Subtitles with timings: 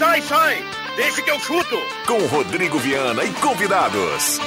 [0.00, 0.64] Sai, sai!
[0.96, 1.78] Deixa que eu chuto!
[2.06, 4.40] Com Rodrigo Viana e convidados.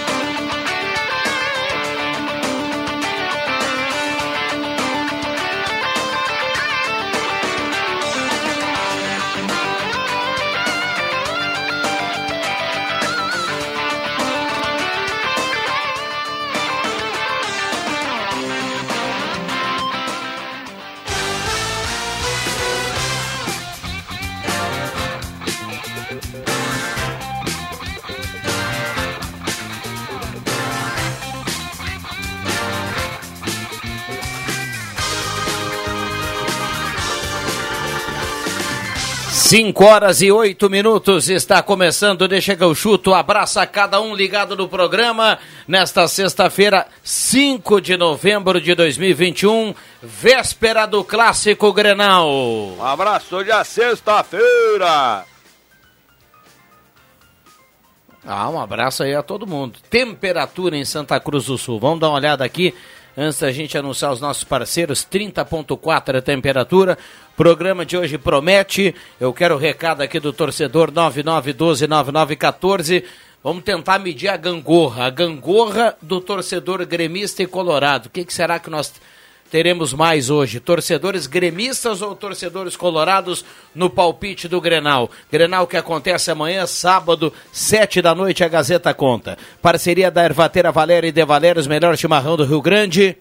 [39.56, 44.56] Cinco horas e oito minutos está começando, deixa que eu chuto, abraça cada um ligado
[44.56, 45.38] no programa,
[45.68, 52.28] nesta sexta-feira, 5 de novembro de 2021, véspera do Clássico Grenal.
[52.28, 55.24] Um abraço, hoje é sexta-feira!
[58.26, 59.78] Ah, um abraço aí a todo mundo.
[59.88, 62.74] Temperatura em Santa Cruz do Sul, vamos dar uma olhada aqui,
[63.18, 66.98] antes da gente anunciar os nossos parceiros, 30.4 a temperatura,
[67.36, 68.94] Programa de hoje promete.
[69.20, 73.04] Eu quero o recado aqui do torcedor 99129914.
[73.44, 78.06] Vamos tentar medir a gangorra, a gangorra do torcedor gremista e colorado.
[78.06, 78.94] O que, que será que nós
[79.54, 80.60] teremos mais hoje?
[80.60, 85.12] Torcedores gremistas ou torcedores colorados no palpite do Grenal?
[85.32, 89.38] Grenal que acontece amanhã, sábado, sete da noite, a Gazeta conta.
[89.62, 93.16] Parceria da Ervateira Valéria e De Valéria, melhor chimarrão do Rio Grande.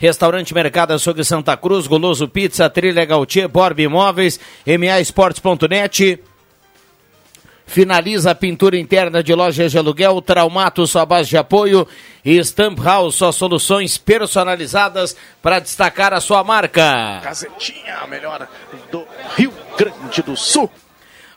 [0.00, 6.20] Restaurante Mercado Açougue Santa Cruz, Goloso Pizza, Trilha Gautier, Borb Imóveis, MAEsportes.net.
[7.66, 11.86] Finaliza a pintura interna de lojas de aluguel, Traumato, sua base de apoio
[12.24, 17.20] e Stamp House, suas soluções personalizadas para destacar a sua marca.
[17.22, 18.46] Gazetinha, a melhor
[18.90, 19.04] do
[19.36, 20.70] Rio Grande do Sul.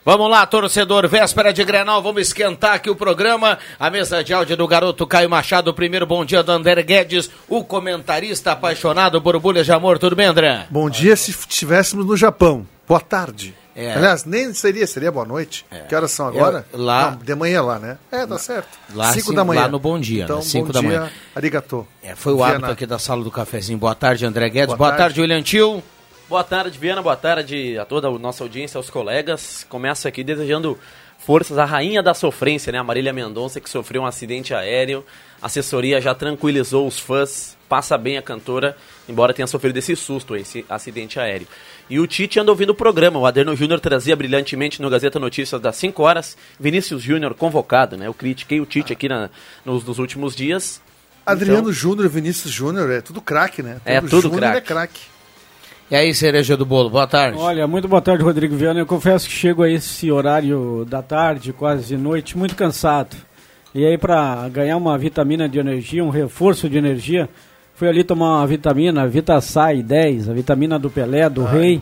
[0.04, 3.58] Vamos lá, torcedor, véspera de Grenal, vamos esquentar aqui o programa.
[3.76, 7.64] A mesa de áudio do garoto Caio Machado, primeiro bom dia do André Guedes, o
[7.64, 9.98] comentarista apaixonado por bolhas de amor.
[9.98, 10.64] Tudo bem, André?
[10.70, 12.64] Bom dia se estivéssemos no Japão.
[12.86, 13.52] Boa tarde.
[13.76, 13.92] É.
[13.92, 15.66] Aliás, nem seria, seria boa noite.
[15.70, 15.80] É.
[15.80, 16.64] Que horas são agora?
[16.72, 17.10] Eu, lá...
[17.10, 17.98] Não, de manhã lá, né?
[18.10, 18.70] É, tá certo.
[18.94, 19.62] Lá cinco da manhã.
[19.62, 20.42] Lá no Bom Dia, então, né?
[20.42, 21.10] Cinco bom da dia, manhã.
[21.34, 21.86] Arigatô.
[22.02, 23.78] É, foi o hábito aqui da sala do cafezinho.
[23.78, 24.68] Boa tarde, André Guedes.
[24.68, 25.02] Boa, boa tarde.
[25.02, 25.82] tarde, William Tio.
[26.26, 27.02] Boa tarde, Viana.
[27.02, 29.66] Boa tarde a toda a nossa audiência, aos colegas.
[29.68, 30.78] Começo aqui desejando
[31.18, 32.78] forças à rainha da sofrência, né?
[32.78, 35.04] A Marília Mendonça, que sofreu um acidente aéreo.
[35.42, 37.55] A assessoria já tranquilizou os fãs.
[37.68, 38.76] Passa bem a cantora,
[39.08, 41.46] embora tenha sofrido esse susto, esse acidente aéreo.
[41.88, 43.18] E o Tite anda ouvindo o programa.
[43.18, 46.36] O Aderno Júnior trazia brilhantemente no Gazeta Notícias das 5 horas.
[46.58, 48.06] Vinícius Júnior convocado, né?
[48.06, 49.30] Eu critiquei o Tite aqui na,
[49.64, 50.80] nos, nos últimos dias.
[51.24, 51.72] Adriano então...
[51.72, 53.80] Júnior, Vinícius Júnior, é tudo craque, né?
[53.84, 54.58] é tudo craque.
[54.58, 55.00] é craque.
[55.88, 57.38] E aí, cereja do bolo, boa tarde.
[57.38, 58.80] Olha, muito boa tarde, Rodrigo Viana.
[58.80, 63.16] Eu confesso que chego a esse horário da tarde, quase de noite, muito cansado.
[63.72, 67.28] E aí, para ganhar uma vitamina de energia, um reforço de energia,
[67.76, 71.80] fui ali tomar uma vitamina, a Vitasai 10, a vitamina do Pelé, do ah, Rei,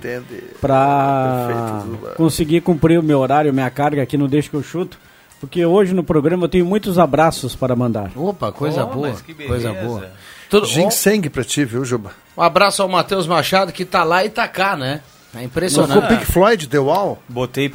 [0.61, 1.85] para
[2.17, 4.99] conseguir cumprir o meu horário, minha carga aqui no Deixa que eu chuto.
[5.41, 8.11] Porque hoje no programa eu tenho muitos abraços para mandar.
[8.17, 9.15] Opa, coisa oh, boa.
[9.47, 10.11] Coisa boa.
[10.49, 12.13] Tudo, Ginseng pra ti, viu, Juba?
[12.37, 15.01] Um abraço ao Matheus Machado, que tá lá e tá cá, né?
[15.37, 16.01] É impressionante.
[16.01, 17.21] Não Pink Floyd, The Wall?
[17.29, 17.71] Botei.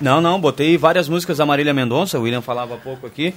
[0.00, 3.34] Não, não, botei várias músicas da Marília Mendonça, o William falava há pouco aqui.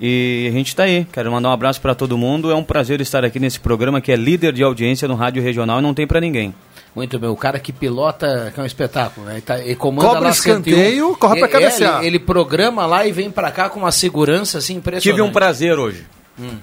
[0.00, 1.06] E a gente tá aí.
[1.12, 2.50] Quero mandar um abraço para todo mundo.
[2.50, 5.78] É um prazer estar aqui nesse programa que é líder de audiência no Rádio Regional
[5.78, 6.54] e não tem para ninguém.
[6.94, 9.34] Muito bem, o cara que pilota, que é um espetáculo, né?
[9.34, 11.14] Ele, tá, ele comanda Cobra lá escanteio, 101.
[11.16, 11.98] corre pra cabecear.
[11.98, 15.02] Ele, ele, programa lá e vem para cá com uma segurança assim impressionante.
[15.02, 16.06] Tive um prazer hoje.
[16.38, 16.56] Hum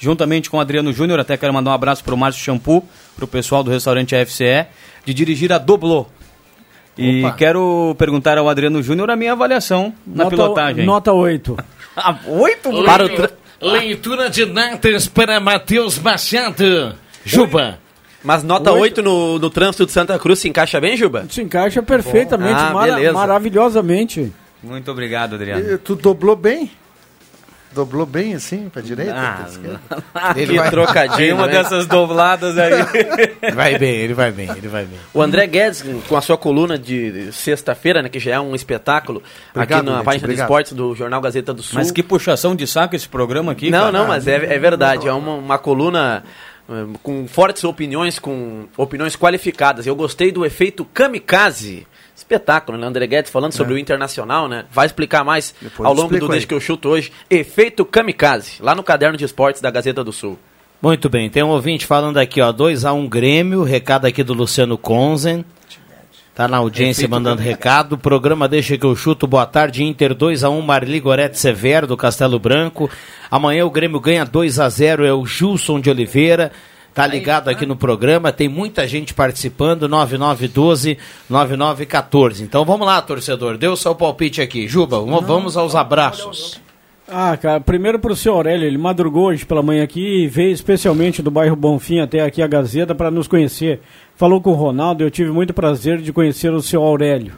[0.00, 2.82] juntamente com o Adriano Júnior, até quero mandar um abraço para o Márcio Shampoo,
[3.14, 4.66] para o pessoal do restaurante AFCE,
[5.04, 6.06] de dirigir a Doblô.
[6.96, 7.36] E Opa.
[7.36, 10.86] quero perguntar ao Adriano Júnior a minha avaliação na nota, pilotagem.
[10.86, 11.56] Nota 8.
[11.96, 12.84] Ah, 8?
[12.84, 13.30] Para o tra...
[13.60, 16.94] Leitura de notas para Matheus Machado.
[17.24, 17.78] Juba.
[18.22, 21.26] Mas nota 8, 8 no, no trânsito de Santa Cruz se encaixa bem, Juba?
[21.28, 24.32] Se encaixa perfeitamente, ah, mara maravilhosamente.
[24.62, 25.74] Muito obrigado, Adriano.
[25.74, 26.70] E, tu dobrou bem?
[27.72, 29.14] Dobrou bem assim, pra direita?
[29.16, 29.46] Ah,
[30.12, 30.34] pra.
[30.40, 31.52] Ele vai trocadinho, uma né?
[31.52, 32.72] dessas dobladas aí.
[33.54, 34.98] vai bem, ele vai bem, ele vai bem.
[35.14, 39.22] O André Guedes, com a sua coluna de sexta-feira, né, que já é um espetáculo,
[39.54, 41.78] obrigado, aqui na página de esportes do Jornal Gazeta do Sul.
[41.78, 43.92] Mas que puxação de saco esse programa aqui, Não, cara.
[43.92, 46.24] não, mas é, é verdade, é uma, uma coluna
[46.68, 49.86] eh, com fortes opiniões, com opiniões qualificadas.
[49.86, 51.86] Eu gostei do efeito kamikaze
[52.20, 52.86] espetáculo, né?
[52.86, 53.76] André Guedes falando sobre é.
[53.76, 54.64] o Internacional, né?
[54.70, 57.12] Vai explicar mais Depois ao longo do Desde que eu chuto hoje.
[57.28, 60.38] Efeito Kamikaze, lá no caderno de esportes da Gazeta do Sul.
[60.80, 64.78] Muito bem, tem um ouvinte falando aqui, ó, 2x1 um Grêmio, recado aqui do Luciano
[64.78, 65.44] Conzen.
[66.34, 67.98] Tá na audiência Efeito mandando recado.
[67.98, 69.26] Programa Deixa que eu chuto.
[69.26, 72.88] Boa tarde, Inter 2 x 1 Marli Gorete Severo do Castelo Branco.
[73.30, 76.50] Amanhã o Grêmio ganha 2 x 0 é o Gilson de Oliveira.
[76.92, 80.98] Tá ligado aqui no programa, tem muita gente participando, 9912
[81.28, 82.42] 9914.
[82.42, 84.66] Então vamos lá, torcedor, dê o seu palpite aqui.
[84.66, 86.60] Juba, não, vamos aos abraços.
[87.12, 91.20] Ah, cara, primeiro pro senhor Aurélio, ele madrugou hoje pela manhã aqui e veio especialmente
[91.20, 93.80] do bairro Bonfim até aqui a Gazeta para nos conhecer.
[94.14, 97.32] Falou com o Ronaldo, eu tive muito prazer de conhecer o senhor Aurélio.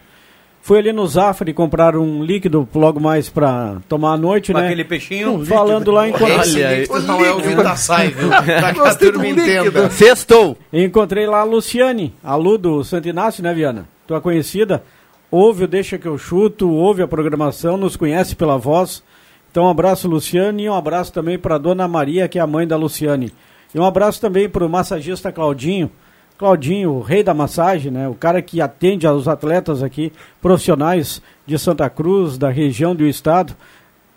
[0.65, 4.67] Fui ali no Zafari comprar um líquido logo mais para tomar à noite, Com né?
[4.67, 5.33] aquele peixinho?
[5.33, 6.31] Um falando lá enquanto...
[6.33, 8.29] Olha, isso não é o Vitaçai, viu?
[8.31, 9.91] Pra que a turma entenda.
[9.91, 10.57] Sextou.
[10.73, 13.89] Encontrei lá a Luciane, a Lu do Santo Inácio, né, Viana?
[14.07, 14.85] Tua conhecida.
[15.33, 19.03] Ouve o Deixa Que Eu Chuto, ouve a programação, nos conhece pela voz.
[19.51, 22.69] Então um abraço, Luciane, e um abraço também para Dona Maria, que é a mãe
[22.69, 23.33] da Luciane.
[23.75, 25.91] E um abraço também para o massagista Claudinho,
[26.39, 28.09] Claudinho, o rei da massagem, né?
[28.09, 33.55] O cara que atende aos atletas aqui, profissionais de Santa Cruz, da região do estado.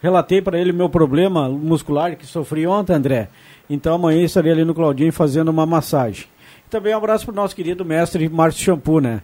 [0.02, 3.30] Relatei para ele meu problema muscular que sofri ontem, André.
[3.70, 6.26] Então amanhã estarei ali no Claudinho fazendo uma massagem.
[6.70, 9.22] Também um abraço para o nosso querido mestre Márcio Shampoo, né?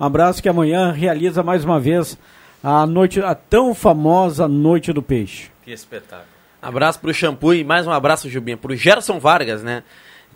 [0.00, 2.18] Um abraço que amanhã realiza mais uma vez
[2.62, 5.50] a noite, a tão famosa Noite do Peixe.
[5.64, 6.28] Que espetáculo.
[6.60, 9.82] Abraço para o Shampoo e mais um abraço, Jubinha, para o Gerson Vargas, né?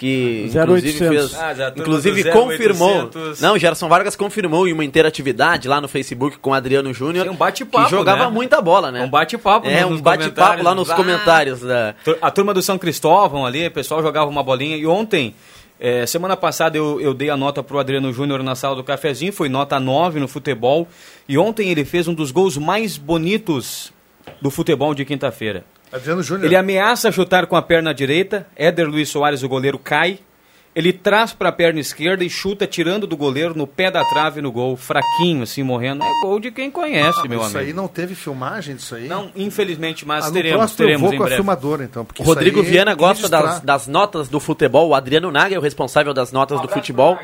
[0.01, 0.57] Que 0800.
[0.57, 3.11] inclusive fez, ah, inclusive confirmou.
[3.39, 7.29] Não, Gerson Vargas confirmou em uma interatividade lá no Facebook com Adriano Júnior.
[7.29, 8.31] Um bate-papo, que jogava né?
[8.31, 9.03] muita bola, né?
[9.03, 13.45] Um bate-papo, É, um bate-papo lá nos ah, comentários da A turma do São Cristóvão
[13.45, 15.35] ali, o pessoal jogava uma bolinha e ontem
[15.79, 18.83] é, semana passada eu, eu dei a nota para o Adriano Júnior na sala do
[18.83, 20.89] cafezinho, foi nota 9 no futebol.
[21.29, 23.93] E ontem ele fez um dos gols mais bonitos
[24.41, 25.63] do futebol de quinta-feira.
[25.93, 26.47] Adriano Júnior.
[26.47, 30.21] Ele ameaça chutar com a perna direita, Éder Luiz Soares, o goleiro, cai.
[30.73, 34.41] Ele traz para a perna esquerda e chuta tirando do goleiro no pé da trave
[34.41, 36.05] no gol, fraquinho assim, morrendo.
[36.05, 37.49] É gol de quem conhece, ah, meu isso amigo.
[37.49, 39.09] Isso aí não teve filmagem disso aí?
[39.09, 42.95] Não, infelizmente, mas ah, teremos, teremos eu vou com a filmadora então, porque Rodrigo Viana
[42.95, 46.63] gosta das, das, notas do futebol, o Adriano Naga é o responsável das notas um
[46.63, 47.19] do futebol.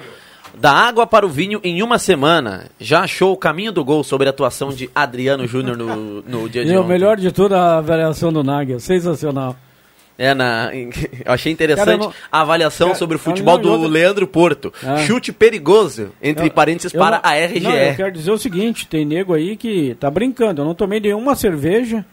[0.61, 2.67] Da água para o vinho em uma semana.
[2.81, 6.65] Já achou o caminho do gol sobre a atuação de Adriano Júnior no, no dia
[6.65, 6.85] de e ontem?
[6.85, 8.81] o melhor de tudo, a avaliação do Nagel.
[8.81, 9.57] Sensacional.
[10.19, 14.27] É, na, eu achei interessante não, a avaliação cara, sobre o futebol não, do Leandro
[14.27, 14.73] Porto.
[14.83, 14.99] É.
[15.07, 17.61] Chute perigoso, entre eu, parênteses, eu para a RGE.
[17.61, 20.63] Não, eu quero dizer o seguinte, tem nego aí que tá brincando.
[20.63, 22.05] Eu não tomei nenhuma cerveja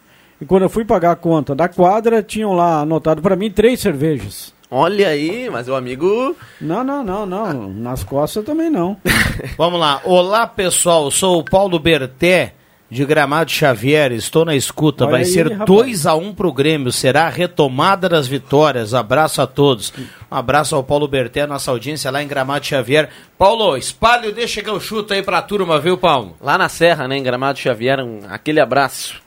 [0.42, 3.80] e quando eu fui pagar a conta da quadra, tinham lá anotado para mim três
[3.80, 4.54] cervejas.
[4.75, 6.35] Olha aí, mas o amigo.
[6.59, 7.69] Não, não, não, não.
[7.69, 8.97] Nas costas também não.
[9.55, 10.01] Vamos lá.
[10.03, 11.11] Olá, pessoal.
[11.11, 12.55] Sou o Paulo Berté,
[12.89, 14.11] de Gramado Xavier.
[14.13, 15.03] Estou na escuta.
[15.03, 16.91] Olha Vai aí, ser 2 a 1 um para o Grêmio.
[16.91, 18.95] Será a retomada das vitórias.
[18.95, 19.93] Abraço a todos.
[20.31, 23.11] Um abraço ao Paulo Berté, nossa audiência lá em Gramado Xavier.
[23.37, 26.35] Paulo, espalho, deixa que eu chuto aí para a turma, viu, Paulo?
[26.41, 29.22] Lá na Serra, né, em Gramado Xavier, um, aquele abraço.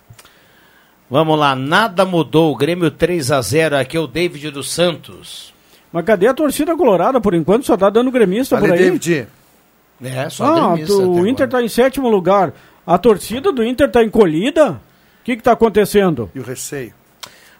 [1.09, 2.53] Vamos lá, nada mudou.
[2.53, 5.55] O Grêmio 3 a 0 Aqui é o David dos Santos.
[5.93, 7.21] Mas cadê a torcida colorada?
[7.21, 8.79] Por enquanto só tá dando gremista por aí.
[8.79, 9.29] David.
[10.03, 10.95] É, só ah, gremista.
[10.95, 12.53] o Inter tá em sétimo lugar.
[12.87, 14.73] A torcida do Inter tá encolhida?
[14.73, 16.31] O que que tá acontecendo?
[16.35, 16.93] E o receio?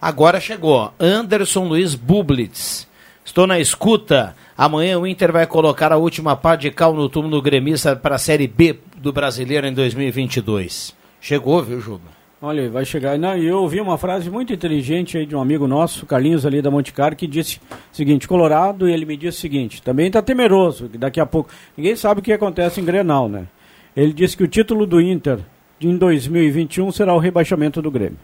[0.01, 0.93] Agora chegou.
[1.01, 2.87] Anderson Luiz Bublitz.
[3.25, 4.37] Estou na escuta.
[4.57, 8.19] Amanhã o Inter vai colocar a última pá de cal no túmulo gremista para a
[8.19, 10.95] Série B do Brasileiro em 2022.
[11.21, 12.16] Chegou, viu, Juba?
[12.47, 13.19] Olha, vai chegar.
[13.19, 16.71] Não, eu ouvi uma frase muito inteligente aí de um amigo nosso, Carlinhos ali da
[16.71, 17.59] Monte Carlo, que disse
[17.93, 21.27] o seguinte, Colorado, e ele me disse o seguinte, também está temeroso, que daqui a
[21.27, 21.51] pouco.
[21.77, 23.49] Ninguém sabe o que acontece em Grenal, né?
[23.97, 25.41] Ele disse que o título do Inter
[25.81, 28.19] em 2021 será o rebaixamento do Grêmio.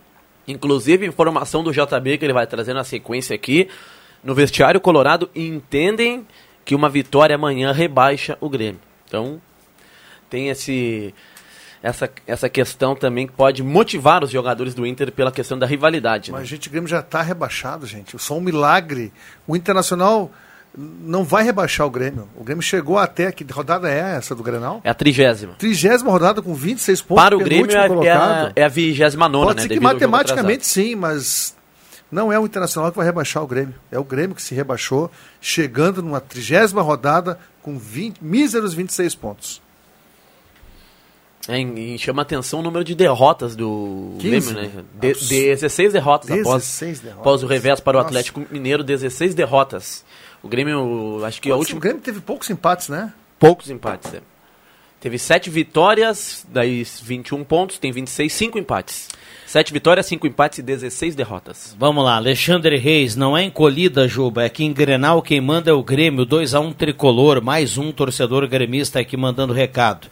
[0.47, 3.67] Inclusive, informação do JB que ele vai trazer na sequência aqui.
[4.23, 6.25] No vestiário colorado entendem
[6.65, 8.81] que uma vitória amanhã rebaixa o Grêmio.
[9.05, 9.41] Então,
[10.31, 11.13] tem esse
[11.83, 16.31] essa, essa questão também pode motivar os jogadores do Inter pela questão da rivalidade.
[16.31, 16.47] Mas, né?
[16.47, 18.17] gente, o Grêmio já está rebaixado, gente.
[18.19, 19.13] Só um milagre.
[19.47, 20.31] O Internacional
[20.77, 22.29] não vai rebaixar o Grêmio.
[22.37, 23.33] O Grêmio chegou até.
[23.33, 24.81] Que rodada é essa do Grenal?
[24.85, 25.55] É a trigésima.
[25.55, 27.25] Trigésima rodada com 26 pontos.
[27.25, 29.63] Para o Grêmio é, é, a, é a vigésima nona, Pode né?
[29.63, 31.57] ser que matematicamente sim, mas
[32.13, 33.75] não é o Internacional que vai rebaixar o Grêmio.
[33.91, 35.11] É o Grêmio que se rebaixou,
[35.41, 39.63] chegando numa trigésima rodada com 20, míseros 26 pontos.
[41.49, 44.55] É, e chama atenção o número de derrotas do 15?
[44.55, 44.85] Grêmio, né?
[45.01, 48.09] De, 16 derrotas, 16 após, derrotas após o revés para o Nossa.
[48.09, 50.05] Atlético Mineiro, 16 derrotas.
[50.43, 51.79] O Grêmio, acho que Pô, a última.
[51.79, 53.13] O Grêmio teve poucos empates, né?
[53.39, 54.21] Poucos empates, é.
[55.01, 59.09] Teve 7 vitórias, daí 21 pontos, tem 26, 5 empates.
[59.49, 61.77] 7 vitórias, 5 empates e 16 derrotas.
[61.77, 65.75] Vamos lá, Alexandre Reis, não é encolhida, Juba, é que em Grenal quem manda é
[65.75, 70.07] o Grêmio, 2 a 1 tricolor, mais um torcedor gremista aqui mandando recado.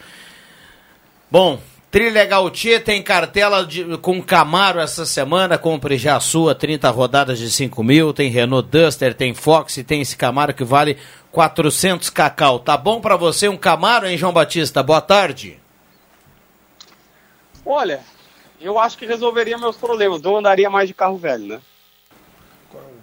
[1.30, 1.60] Bom,
[1.90, 7.38] Trilha Gautier tem cartela de, com Camaro essa semana, compre já a sua, 30 rodadas
[7.38, 10.98] de 5 mil, tem Renault Duster, tem Fox e tem esse Camaro que vale
[11.32, 12.58] 400 cacau.
[12.58, 14.82] Tá bom para você um Camaro, hein, João Batista?
[14.82, 15.60] Boa tarde.
[17.64, 18.00] Olha,
[18.60, 21.60] eu acho que resolveria meus problemas, não andaria mais de carro velho, né?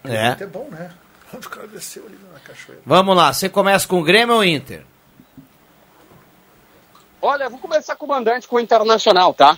[0.03, 0.43] É.
[0.43, 0.91] é bom, né?
[1.33, 2.81] Onde o cara desceu ali na cachoeira.
[2.85, 4.83] Vamos lá, você começa com o Grêmio ou Inter?
[7.21, 9.57] Olha, vou começar com o mandante, com o Internacional, tá?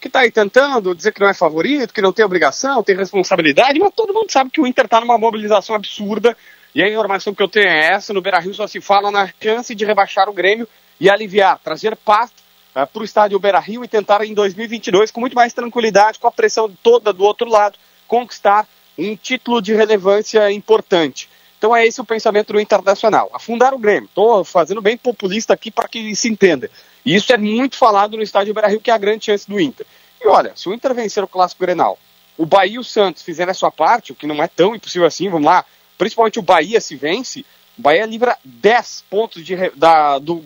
[0.00, 3.78] Que tá aí tentando dizer que não é favorito, que não tem obrigação, tem responsabilidade,
[3.78, 6.36] mas todo mundo sabe que o Inter tá numa mobilização absurda.
[6.74, 9.30] E a informação que eu tenho é essa: no Beira Rio só se fala na
[9.40, 13.60] chance de rebaixar o Grêmio e aliviar, trazer paz uh, eh, para o estádio Beira
[13.60, 17.48] Rio e tentar em 2022, com muito mais tranquilidade, com a pressão toda do outro
[17.48, 18.66] lado, conquistar
[18.98, 21.28] um título de relevância importante.
[21.58, 23.30] Então é esse o pensamento do Internacional.
[23.32, 24.08] Afundar o Grêmio.
[24.08, 26.70] Estou fazendo bem populista aqui para que se entenda.
[27.06, 29.86] E isso é muito falado no estádio Beira-Rio, que é a grande chance do Inter.
[30.20, 31.96] E olha, se o Inter vencer o Clássico Grenal,
[32.36, 35.06] o Bahia e o Santos fizerem a sua parte, o que não é tão impossível
[35.06, 35.64] assim, vamos lá,
[35.96, 37.46] principalmente o Bahia se vence,
[37.78, 40.44] o Bahia livra 10 pontos de, da, do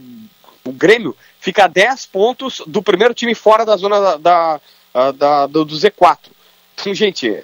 [0.62, 4.60] o Grêmio, fica 10 pontos do primeiro time fora da zona da,
[4.92, 6.18] da, da do, do Z4.
[6.74, 7.42] Então, gente,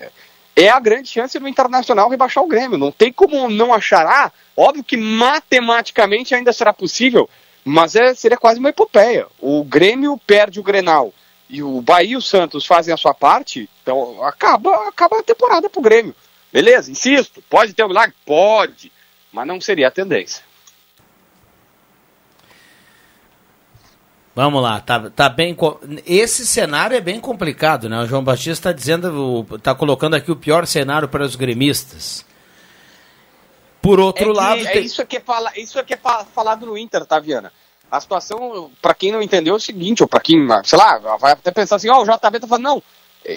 [0.55, 2.77] é a grande chance do Internacional rebaixar o Grêmio.
[2.77, 4.07] Não tem como não achar.
[4.07, 7.29] Ah, óbvio que matematicamente ainda será possível,
[7.69, 9.27] mas é, seria quase uma epopeia.
[9.41, 11.13] O Grêmio perde o Grenal
[11.51, 15.69] e o Bahia e o Santos fazem a sua parte, então acaba, acaba a temporada
[15.69, 16.15] pro Grêmio.
[16.53, 18.15] Beleza, insisto, pode ter um milagre?
[18.25, 18.93] Pode,
[19.33, 20.45] mas não seria a tendência.
[24.33, 25.57] Vamos lá, tá, tá bem.
[26.07, 27.99] Esse cenário é bem complicado, né?
[28.01, 32.25] O João Batista está dizendo, está colocando aqui o pior cenário para os gremistas.
[33.81, 34.67] Por outro é lado.
[34.67, 34.85] É tem...
[34.85, 35.99] isso que é, fala, isso é que é
[36.35, 37.53] falado no Inter, tá, Viana?
[37.91, 41.33] A situação, para quem não entendeu, é o seguinte, ou para quem, sei lá, vai
[41.33, 42.83] até pensar assim, ó, oh, o JB tá falando, não,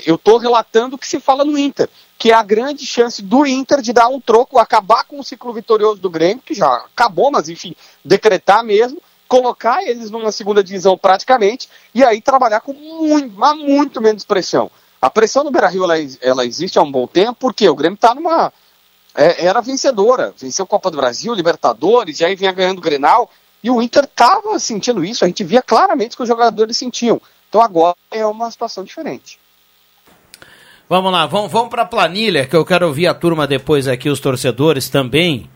[0.05, 3.46] eu tô relatando o que se fala no Inter, que é a grande chance do
[3.46, 7.31] Inter de dar um troco, acabar com o ciclo vitorioso do Grêmio, que já acabou,
[7.31, 13.38] mas enfim, decretar mesmo, colocar eles numa segunda divisão praticamente, e aí trabalhar com muito,
[13.38, 14.72] mas muito menos pressão.
[15.01, 18.13] A pressão no Beira-Rio, ela, ela existe há um bom tempo, porque o Grêmio está
[18.13, 18.51] numa
[19.19, 20.33] é, era vencedora.
[20.38, 23.29] Venceu Copa do Brasil, Libertadores, e aí vinha ganhando o Grenal.
[23.61, 27.21] E o Inter estava sentindo isso, a gente via claramente que os jogadores sentiam.
[27.49, 29.38] Então agora é uma situação diferente.
[30.88, 34.09] Vamos lá, vamos, vamos para a planilha, que eu quero ouvir a turma depois aqui,
[34.09, 35.49] os torcedores também.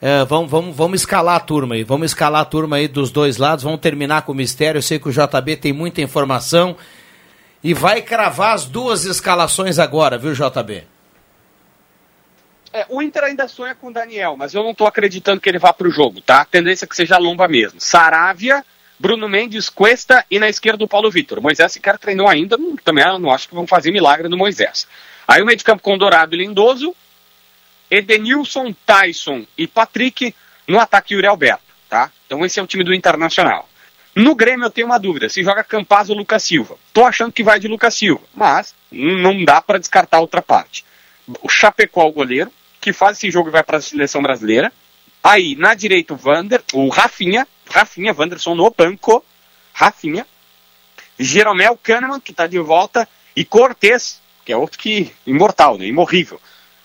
[0.00, 3.36] É, vamos, vamos, vamos escalar a turma aí, vamos escalar a turma aí dos dois
[3.36, 4.78] lados, vamos terminar com o mistério.
[4.78, 6.76] Eu sei que o JB tem muita informação
[7.62, 10.95] e vai cravar as duas escalações agora, viu, JB?
[12.72, 15.58] É, o Inter ainda sonha com o Daniel, mas eu não estou acreditando que ele
[15.58, 16.40] vá para o jogo, tá?
[16.40, 17.80] A tendência é que seja lomba mesmo.
[17.80, 18.64] Saravia,
[18.98, 21.40] Bruno Mendes, Cuesta e na esquerda o Paulo Vitor.
[21.40, 24.86] Moisés sequer treinou ainda, não, também não acho que vão fazer milagre no Moisés.
[25.28, 26.94] Aí o meio de campo com Dourado e Lindoso,
[27.90, 30.34] Edenilson, Tyson e Patrick
[30.66, 32.10] no ataque Yuri Alberto, tá?
[32.26, 33.68] Então esse é o time do Internacional.
[34.14, 36.76] No Grêmio eu tenho uma dúvida, se joga Campaz ou Lucas Silva.
[36.92, 40.84] Tô achando que vai de Lucas Silva, mas não dá para descartar outra parte.
[41.42, 44.72] O Chapecó, o goleiro, que faz esse jogo e vai para a seleção brasileira.
[45.22, 49.24] Aí, na direita, o Vander, o Rafinha, Rafinha, Wanderson no banco,
[49.72, 50.26] Rafinha.
[51.18, 56.40] Jeromel Kahneman, que está de volta, e Cortez, que é outro que imortal, né, imorrível.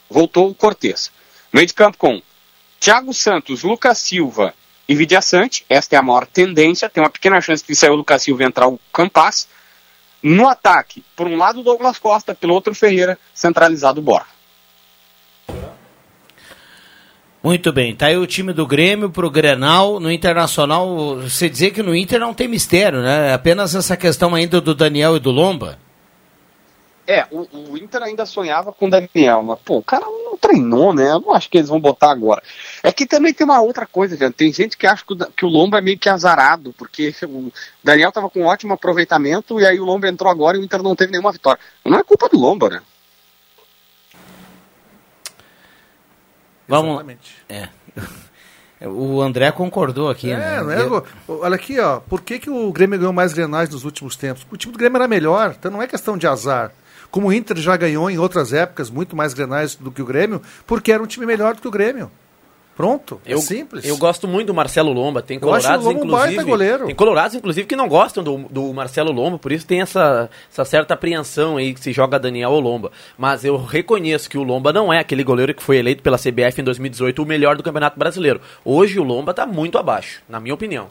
[0.10, 1.12] Voltou o Cortez.
[1.54, 2.22] Meio de campo com
[2.80, 4.54] Thiago Santos, Lucas Silva
[4.88, 5.66] e Vidia Sante.
[5.70, 6.90] Esta é a maior tendência.
[6.90, 9.48] Tem uma pequena chance de sair o Lucas Silva e entrar o Campas.
[10.22, 14.25] No ataque, por um lado, Douglas Costa, pelo outro, Ferreira, centralizado, Bora.
[17.44, 21.82] Muito bem, tá aí o time do Grêmio pro Grenal, no Internacional, você dizer que
[21.82, 23.30] no Inter não tem mistério, né?
[23.30, 25.80] É apenas essa questão ainda do Daniel e do Lomba.
[27.08, 30.94] É, o, o Inter ainda sonhava com o Daniel, mas pô, o cara não, treinou,
[30.94, 31.12] né?
[31.12, 32.42] Eu não acho que eles vão botar agora.
[32.82, 34.34] É que também tem uma outra coisa, gente.
[34.34, 35.06] Tem gente que acha
[35.38, 37.52] que o, Lomba é meio que azarado, porque o
[37.84, 40.82] Daniel tava com um ótimo aproveitamento e aí o Lomba entrou agora e o Inter
[40.82, 41.62] não teve nenhuma vitória.
[41.86, 42.82] Não é culpa do Lomba, né?
[46.68, 47.06] Vamos.
[48.82, 48.88] É.
[48.88, 50.64] O André concordou aqui, é, né?
[50.64, 50.82] Né?
[50.82, 51.06] Eu...
[51.28, 52.00] Olha aqui, ó.
[52.00, 54.44] Por que, que o Grêmio ganhou mais grenais nos últimos tempos?
[54.50, 56.72] O time do Grêmio era melhor, então não é questão de azar.
[57.12, 60.41] Como o Inter já ganhou em outras épocas muito mais grenais do que o Grêmio,
[60.65, 62.10] porque era um time melhor do que o Grêmio.
[62.75, 63.86] Pronto, é eu, simples.
[63.86, 65.22] Eu gosto muito do Marcelo Lomba.
[65.22, 66.39] Tem colorados, Lomba inclusive.
[66.39, 66.86] Um goleiro.
[66.86, 70.65] Tem colorados, inclusive, que não gostam do, do Marcelo Lomba, por isso tem essa, essa
[70.65, 72.91] certa apreensão aí que se joga Daniel ou Lomba.
[73.18, 76.62] Mas eu reconheço que o Lomba não é aquele goleiro que foi eleito pela CBF
[76.62, 78.39] em 2018 o melhor do Campeonato Brasileiro.
[78.63, 80.88] Hoje o Lomba está muito abaixo, na minha opinião.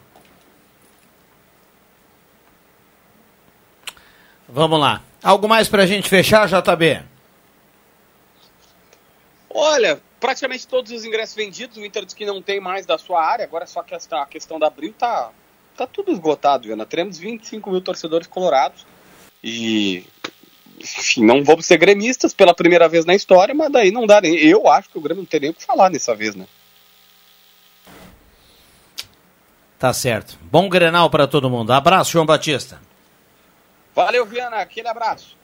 [4.51, 5.01] Vamos lá.
[5.23, 7.01] Algo mais pra gente fechar, JB?
[9.49, 13.23] Olha, praticamente todos os ingressos vendidos, o Inter diz que não tem mais da sua
[13.23, 15.31] área, agora só que a questão da Abril tá,
[15.77, 16.85] tá tudo esgotado, Viana.
[16.85, 18.85] Teremos 25 mil torcedores colorados
[19.43, 20.05] e
[20.79, 24.35] enfim, não vamos ser gremistas pela primeira vez na história, mas daí não dá nem.
[24.35, 26.45] Eu acho que o Grêmio não tem nem o que falar dessa vez, né?
[29.77, 30.37] Tá certo.
[30.43, 31.71] Bom Grenal para todo mundo.
[31.71, 32.79] Abraço, João Batista.
[33.95, 34.57] Valeu, Viana.
[34.57, 35.35] Aquele abraço.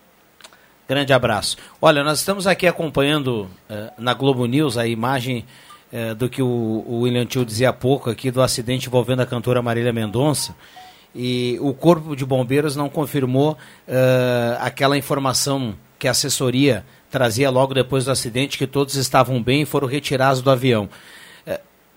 [0.87, 1.57] Grande abraço.
[1.81, 5.45] Olha, nós estamos aqui acompanhando uh, na Globo News a imagem
[5.91, 6.47] uh, do que o,
[6.87, 10.55] o William Tio dizia há pouco aqui do acidente envolvendo a cantora Marília Mendonça.
[11.13, 13.57] E o Corpo de Bombeiros não confirmou uh,
[14.59, 19.65] aquela informação que a assessoria trazia logo depois do acidente, que todos estavam bem e
[19.65, 20.89] foram retirados do avião.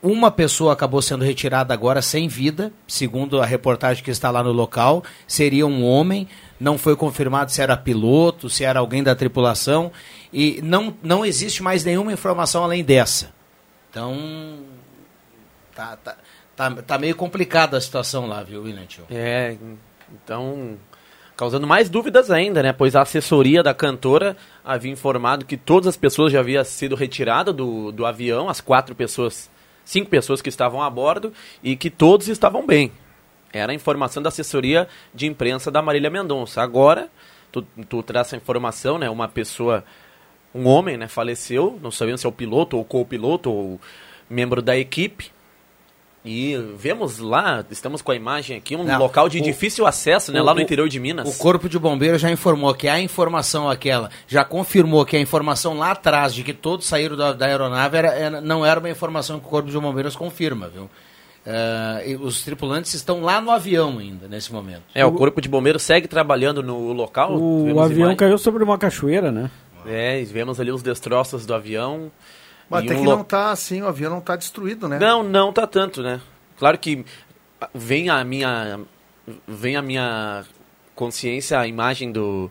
[0.02, 4.50] Uma pessoa acabou sendo retirada agora sem vida, segundo a reportagem que está lá no
[4.50, 5.04] local.
[5.26, 6.26] Seria um homem,
[6.58, 9.92] não foi confirmado se era piloto, se era alguém da tripulação.
[10.32, 13.30] E não, não existe mais nenhuma informação além dessa.
[13.90, 14.60] Então,
[15.74, 16.16] tá, tá,
[16.56, 19.04] tá, tá meio complicada a situação lá, viu, William Tio?
[19.10, 19.58] É,
[20.10, 20.78] então,
[21.36, 22.72] causando mais dúvidas ainda, né?
[22.72, 27.54] Pois a assessoria da cantora havia informado que todas as pessoas já haviam sido retiradas
[27.54, 29.50] do, do avião, as quatro pessoas
[29.90, 31.32] cinco pessoas que estavam a bordo
[31.62, 32.92] e que todos estavam bem.
[33.52, 36.62] Era a informação da assessoria de imprensa da Marília Mendonça.
[36.62, 37.10] Agora,
[37.50, 39.10] tu, tu traz essa informação, né?
[39.10, 39.84] Uma pessoa,
[40.54, 41.08] um homem, né?
[41.08, 43.80] Faleceu, não sabemos se é o piloto ou co-piloto ou
[44.28, 45.32] membro da equipe.
[46.22, 50.30] E vemos lá, estamos com a imagem aqui, um Não, local de o- difícil acesso,
[50.30, 50.40] né?
[50.40, 51.26] o- lá no o- interior de Minas.
[51.34, 55.78] O Corpo de Bombeiros já informou que a informação aquela, já confirmou que a informação
[55.78, 59.40] lá atrás de que todos saíram da, da aeronave era, era- não era uma informação
[59.40, 60.90] que o Corpo de Bombeiros confirma, viu?
[62.06, 64.82] E os tripulantes estão lá no avião ainda, nesse momento.
[64.94, 67.34] É, o Corpo de Bombeiros segue trabalhando no local.
[67.34, 69.50] O avião imagem- caiu sobre uma cachoeira, né?
[69.86, 72.12] É, e vemos ali os destroços do avião.
[72.70, 74.98] Mas até um que lo- não tá assim, o avião não tá destruído, né?
[74.98, 76.20] Não, não tá tanto, né?
[76.58, 77.04] Claro que
[77.74, 78.80] vem a minha
[79.46, 80.44] vem a minha
[80.94, 82.50] consciência a imagem do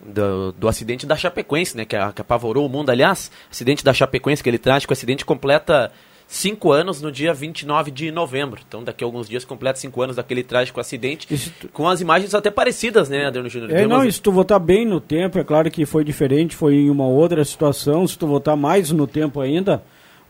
[0.00, 1.84] do, do acidente da Chapecoense, né?
[1.84, 2.90] Que, que apavorou o mundo.
[2.90, 5.92] Aliás, acidente da Chapecoense, aquele trágico acidente completa
[6.34, 8.60] cinco anos no dia 29 de novembro.
[8.66, 11.26] Então, daqui a alguns dias completa cinco anos daquele trágico acidente,
[11.60, 13.70] tu- com as imagens até parecidas, né, Adriano Júnior?
[13.70, 16.90] É, não, se tu votar bem no tempo, é claro que foi diferente, foi em
[16.90, 18.06] uma outra situação.
[18.08, 19.82] Se tu votar mais no tempo ainda,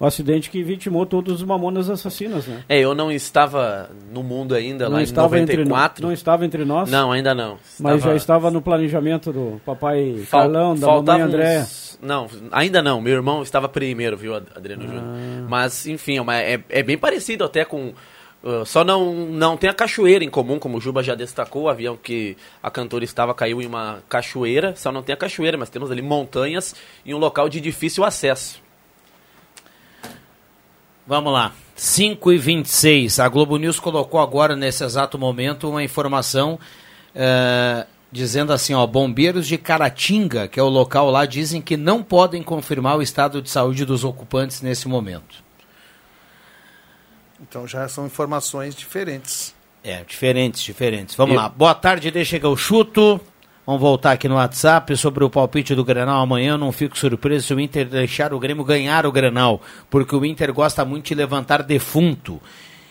[0.03, 2.65] o acidente que vitimou todos os mamonas assassinas, né?
[2.69, 6.03] É, eu não estava no mundo ainda Não lá estava, em entre, no- 94.
[6.05, 7.57] não estava entre nós, Não, ainda não.
[7.79, 11.61] mas Estava- já estava no planejamento do papai Fal- Carlão, da mamãe Andréa.
[11.61, 13.01] uns- Não, ainda não.
[13.01, 14.87] Meu irmão estava primeiro, viu, Ad- Adriano Ah.
[14.89, 15.49] Júnior.
[15.49, 17.93] Mas, enfim, é, é, é bem parecido até com.
[18.43, 21.63] uh, só não, não tem a cachoeira em comum, como o Juba já destacou.
[21.63, 24.75] O avião que a cantora estava caiu em uma cachoeira.
[24.75, 26.75] Só não tem a cachoeira, mas temos ali montanhas
[27.07, 28.61] e um local de difícil acesso.
[31.07, 31.53] Vamos lá.
[31.75, 36.59] 5 e 26 A Globo News colocou agora, nesse exato momento, uma informação
[37.15, 42.03] eh, dizendo assim, ó, bombeiros de Caratinga, que é o local lá, dizem que não
[42.03, 45.43] podem confirmar o estado de saúde dos ocupantes nesse momento.
[47.41, 49.55] Então já são informações diferentes.
[49.83, 51.15] É, diferentes, diferentes.
[51.17, 51.49] Vamos E- lá.
[51.49, 53.21] Boa tarde, deixa que eu chuto.
[53.65, 56.59] Vamos voltar aqui no WhatsApp sobre o palpite do Grenal amanhã.
[56.59, 60.53] Não fico surpreso se o Inter deixar o Grêmio ganhar o Grenal, porque o Inter
[60.53, 62.41] gosta muito de levantar defunto.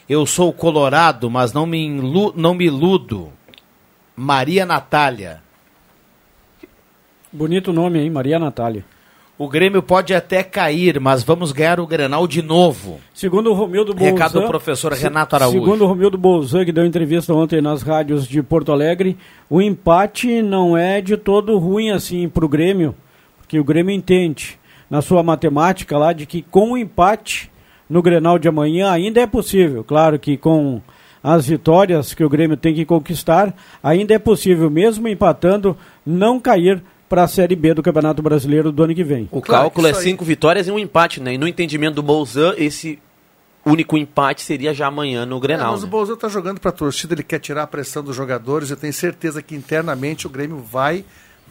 [0.08, 3.32] Eu sou colorado, mas não me, ilu- não me iludo.
[4.16, 5.42] Maria Natália.
[7.32, 8.10] Bonito nome, hein?
[8.10, 8.86] Maria Natália.
[9.42, 13.02] O Grêmio pode até cair, mas vamos ganhar o Grenal de novo.
[13.12, 14.12] Segundo o Romildo Bolzan...
[14.12, 15.58] Recado do professor Renato Araújo.
[15.58, 19.18] Segundo o Romildo Bolzan, que deu entrevista ontem nas rádios de Porto Alegre,
[19.50, 22.94] o empate não é de todo ruim assim pro Grêmio,
[23.40, 24.60] porque o Grêmio entende.
[24.92, 27.50] na sua matemática lá de que com o empate
[27.90, 29.86] no Grenal de amanhã ainda é possível.
[29.86, 30.82] Claro que com
[31.24, 36.84] as vitórias que o Grêmio tem que conquistar, ainda é possível, mesmo empatando, não cair
[37.12, 39.28] para a Série B do Campeonato Brasileiro do ano que vem.
[39.34, 41.34] O Claro cálculo é cinco vitórias e um empate, né?
[41.34, 43.00] E no entendimento do Bolzan, esse
[43.66, 45.74] único empate seria já amanhã no É, Grenal.
[45.74, 45.92] mas o né?
[45.92, 48.70] Bolsonaro está jogando para a torcida, ele quer tirar a pressão dos jogadores.
[48.70, 51.04] Eu tenho certeza que internamente o Grêmio vai,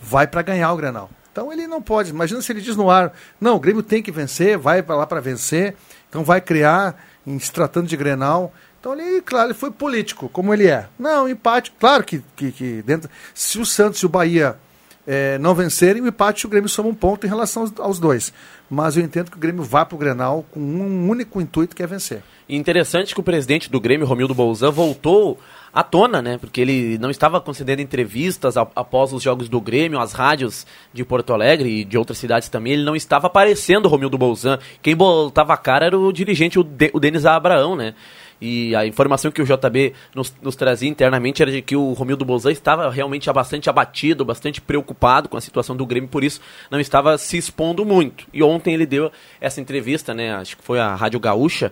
[0.03, 1.11] vai para ganhar o Grenal.
[1.31, 2.09] Então ele não pode.
[2.09, 5.07] Imagina se ele diz no ar: não, o Grêmio tem que vencer, vai para lá
[5.07, 5.77] para vencer.
[6.09, 6.97] Então vai criar,
[7.27, 8.51] em se tratando de Grenal.
[8.81, 10.87] Então ele, claro, ele foi político, como ele é.
[10.99, 13.11] Não, empate, claro que, que, que dentro.
[13.35, 14.57] Se o Santos e o Bahia
[15.07, 18.33] eh, não vencerem, o empate o Grêmio soma um ponto em relação aos, aos dois.
[18.69, 21.83] Mas eu entendo que o Grêmio vá para o Grenal com um único intuito que
[21.83, 22.23] é vencer.
[22.49, 25.39] Interessante que o presidente do Grêmio, Romildo Bolzan, voltou
[25.73, 26.39] à tona, né?
[26.39, 31.33] Porque ele não estava concedendo entrevistas após os jogos do Grêmio, às rádios de Porto
[31.33, 32.75] Alegre e de outras cidades também.
[32.75, 34.59] Ele não estava aparecendo, Romildo Bolzan.
[34.83, 37.95] Quem botava a cara era o dirigente, o, De, o Denis Abraão, né?
[38.41, 42.25] E a informação que o JB nos, nos trazia internamente era de que o Romildo
[42.25, 46.81] Bolzan estava realmente bastante abatido, bastante preocupado com a situação do Grêmio, por isso não
[46.81, 48.27] estava se expondo muito.
[48.33, 50.35] E ontem ele deu essa entrevista, né?
[50.35, 51.71] Acho que foi a Rádio Gaúcha,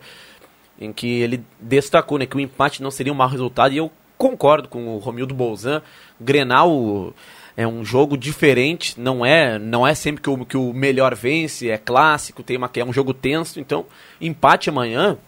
[0.80, 3.90] em que ele destacou né, que o empate não seria um mau resultado, e eu
[4.16, 5.82] concordo com o Romildo Bolzan.
[6.20, 7.14] Grenal
[7.56, 11.68] é um jogo diferente, não é não é sempre que o, que o melhor vence,
[11.68, 13.86] é clássico, tem uma, é um jogo tenso, então
[14.20, 15.18] empate amanhã,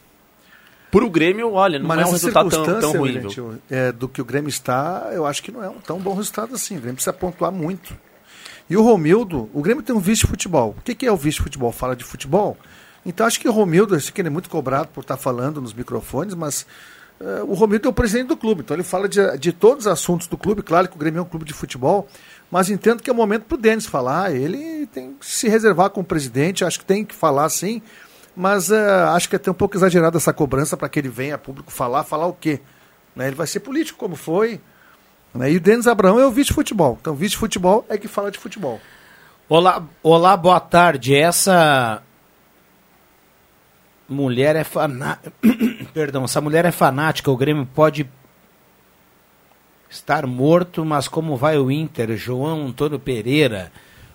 [0.91, 3.17] pro Grêmio, olha, não é um resultado tão, tão ruim.
[3.17, 6.15] William, é, do que o Grêmio está, eu acho que não é um tão bom
[6.15, 6.77] resultado assim.
[6.77, 7.97] O Grêmio precisa pontuar muito.
[8.69, 10.77] E o Romildo, o Grêmio tem um vice-futebol.
[10.79, 11.73] O que, que é o vice-futebol?
[11.73, 12.57] Fala de futebol?
[13.05, 15.61] Então acho que o Romildo, eu sei que ele é muito cobrado por estar falando
[15.61, 16.67] nos microfones, mas
[17.21, 19.93] eh, o Romildo é o presidente do clube, então ele fala de, de todos os
[19.93, 20.63] assuntos do clube.
[20.63, 22.09] Claro que o Grêmio é um clube de futebol,
[22.51, 24.35] mas entendo que é o momento para o Denis falar.
[24.35, 27.81] Ele tem que se reservar com o presidente, acho que tem que falar sim,
[28.37, 31.37] mas eh, acho que é até um pouco exagerada essa cobrança para que ele venha
[31.37, 32.05] a público falar.
[32.05, 32.61] Falar o quê?
[33.15, 34.61] Né, Ele vai ser político, como foi.
[35.35, 36.99] né, E o Denis Abraão é o vice-futebol.
[37.01, 38.81] Então, vice-futebol é que fala de futebol.
[39.49, 41.15] Olá, olá, boa tarde.
[41.15, 42.03] Essa
[44.11, 45.33] mulher é fanática.
[45.95, 47.31] Perdão, essa mulher é fanática.
[47.31, 48.07] O Grêmio pode
[49.89, 52.17] estar morto, mas como vai o Inter?
[52.17, 53.73] João Antônio Pereira.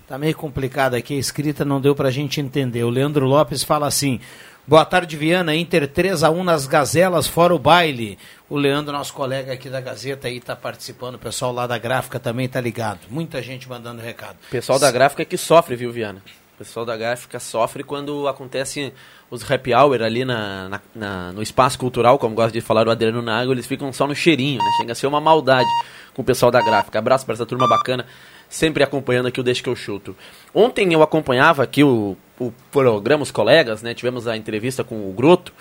[0.07, 2.83] Tá meio complicado aqui, a escrita não deu pra gente entender.
[2.83, 4.19] O Leandro Lopes fala assim:
[4.67, 5.55] Boa tarde, Viana.
[5.55, 8.17] Inter 3 a 1 nas gazelas, fora o baile.
[8.49, 11.15] O Leandro, nosso colega aqui da Gazeta, aí tá participando.
[11.15, 12.99] O pessoal lá da gráfica também tá ligado.
[13.09, 14.37] Muita gente mandando recado.
[14.51, 16.21] Pessoal da gráfica é que sofre, viu, Viana?
[16.55, 18.93] O pessoal da gráfica sofre quando acontecem
[19.29, 22.91] os happy hour ali na, na- na- no espaço cultural, como gosta de falar o
[22.91, 24.69] Adriano Nago, eles ficam só no cheirinho, né?
[24.77, 25.67] Chega a ser uma maldade
[26.13, 26.97] com o pessoal da gráfica.
[26.97, 28.05] Abraço para essa turma bacana,
[28.47, 30.15] sempre acompanhando aqui o Deixa que eu chuto.
[30.53, 33.93] Ontem eu acompanhava aqui o, o programa, os colegas, né?
[33.93, 35.51] Tivemos a entrevista com o Groto,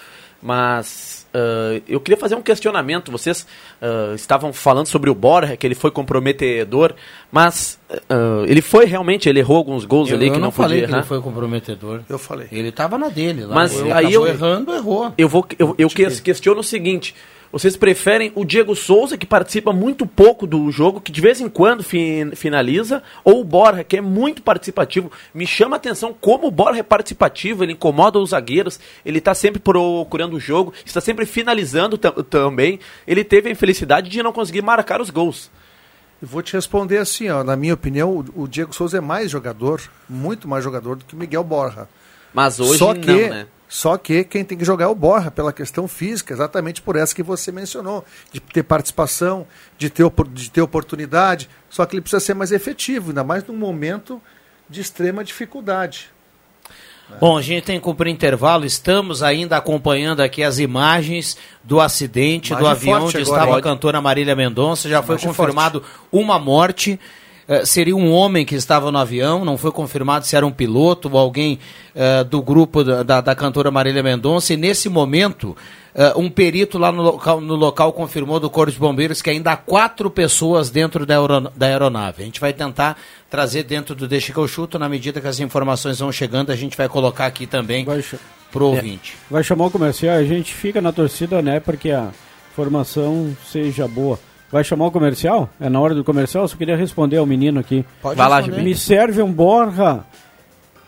[0.44, 3.10] mas ah, eu queria fazer um questionamento.
[3.10, 3.46] Vocês
[3.80, 6.94] ah, estavam falando sobre o Borja, que ele foi comprometedor,
[7.32, 7.78] mas
[8.10, 10.76] ah, ele foi realmente, ele errou alguns gols Eu, ali eu que não, não, falei
[10.80, 10.98] podia que errar.
[10.98, 12.00] ele foi comprometedor.
[12.08, 12.46] Eu falei.
[12.52, 13.54] Ele tava na dele lá.
[13.54, 15.12] Mas ele aí eu- errando, errou.
[15.16, 17.14] Eu vou eu, eu que- questiono o seguinte:
[17.54, 21.48] vocês preferem o Diego Souza, que participa muito pouco do jogo, que de vez em
[21.48, 25.12] quando fin- finaliza, ou o Borja, que é muito participativo?
[25.32, 29.34] Me chama a atenção como o Borja é participativo, ele incomoda os zagueiros, ele está
[29.34, 32.80] sempre procurando o jogo, está sempre finalizando tam- também.
[33.06, 35.48] Ele teve a infelicidade de não conseguir marcar os gols.
[36.20, 40.48] Vou te responder assim, ó, na minha opinião, o, Diego Souza é mais jogador, muito
[40.48, 41.88] mais jogador do que o Miguel Borja.
[42.32, 43.46] Mas hoje só não, que, né?
[43.68, 47.14] Só que quem tem que jogar é o Borja, pela questão física, exatamente por essa
[47.14, 49.46] que você mencionou, de ter participação,
[49.76, 53.56] de ter, de ter oportunidade, só que ele precisa ser mais efetivo, ainda mais num
[53.56, 54.20] momento
[54.68, 56.14] de extrema dificuldade.
[57.20, 58.64] Bom, a gente tem que cumprir intervalo.
[58.64, 63.58] Estamos ainda acompanhando aqui as imagens do acidente do Imagem avião forte onde agora, estava
[63.58, 64.88] a cantora Marília Mendonça.
[64.88, 66.98] Já foi Imagem confirmado uma morte.
[67.46, 71.10] Eh, seria um homem que estava no avião, não foi confirmado se era um piloto
[71.12, 71.58] ou alguém
[71.94, 74.54] eh, do grupo da, da, cantora Marília Mendonça.
[74.54, 75.56] E nesse momento,
[75.94, 79.52] eh, um perito lá no local, no local confirmou do Corpo de Bombeiros que ainda
[79.52, 82.22] há quatro pessoas dentro da, aeron- da aeronave.
[82.22, 82.96] A gente vai tentar
[83.28, 86.56] trazer dentro do Deixa que eu chuto, na medida que as informações vão chegando, a
[86.56, 87.86] gente vai colocar aqui também
[88.50, 89.16] pro ouvinte.
[89.28, 92.10] vai chamar o comercial, a gente fica na torcida, né, porque a
[92.54, 94.18] formação seja boa.
[94.54, 95.50] Vai chamar o comercial?
[95.60, 96.44] É na hora do comercial?
[96.44, 97.84] Eu só queria responder ao menino aqui.
[98.00, 98.40] Pode Vai lá.
[98.40, 100.04] Me serve um Borja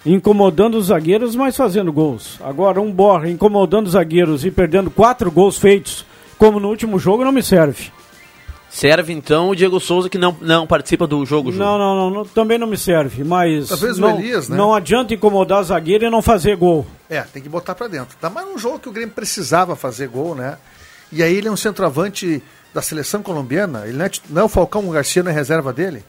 [0.07, 2.39] incomodando os zagueiros, mas fazendo gols.
[2.45, 6.07] Agora, um Borja incomodando os zagueiros e perdendo quatro gols feitos,
[6.39, 7.91] como no último jogo, não me serve.
[8.71, 11.59] Serve então o Diego Souza que não, não participa do jogo, Ju.
[11.59, 14.57] Não, não, não, não, também não me serve, mas Talvez o não, Elias, né?
[14.57, 16.87] não adianta incomodar zagueiro e não fazer gol.
[17.11, 18.17] É, tem que botar pra dentro.
[18.21, 20.57] Tá mais um jogo que o Grêmio precisava fazer gol, né?
[21.11, 22.41] E aí ele é um centroavante
[22.77, 23.85] da seleção colombiana.
[23.87, 26.05] Ele não é, não é o Falcão Garcia na reserva dele?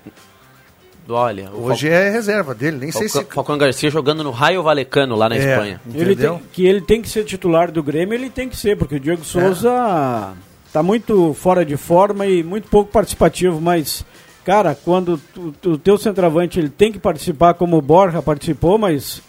[1.10, 3.36] Olha, o Hoje é reserva dele, nem sei Falcão, se.
[3.36, 5.40] Falcão Garcia jogando no Raio Valecano lá na É.
[5.40, 5.82] Espanha.
[5.94, 6.34] Ele Entendeu?
[6.34, 9.00] tem, que ele tem que ser titular do Grêmio, ele tem que ser, porque o
[9.00, 10.34] Diego Souza
[10.74, 14.06] tá muito fora de forma e muito pouco participativo, mas
[14.44, 15.20] cara, quando
[15.66, 19.22] o teu centroavante ele tem que participar como o Borja participou, mas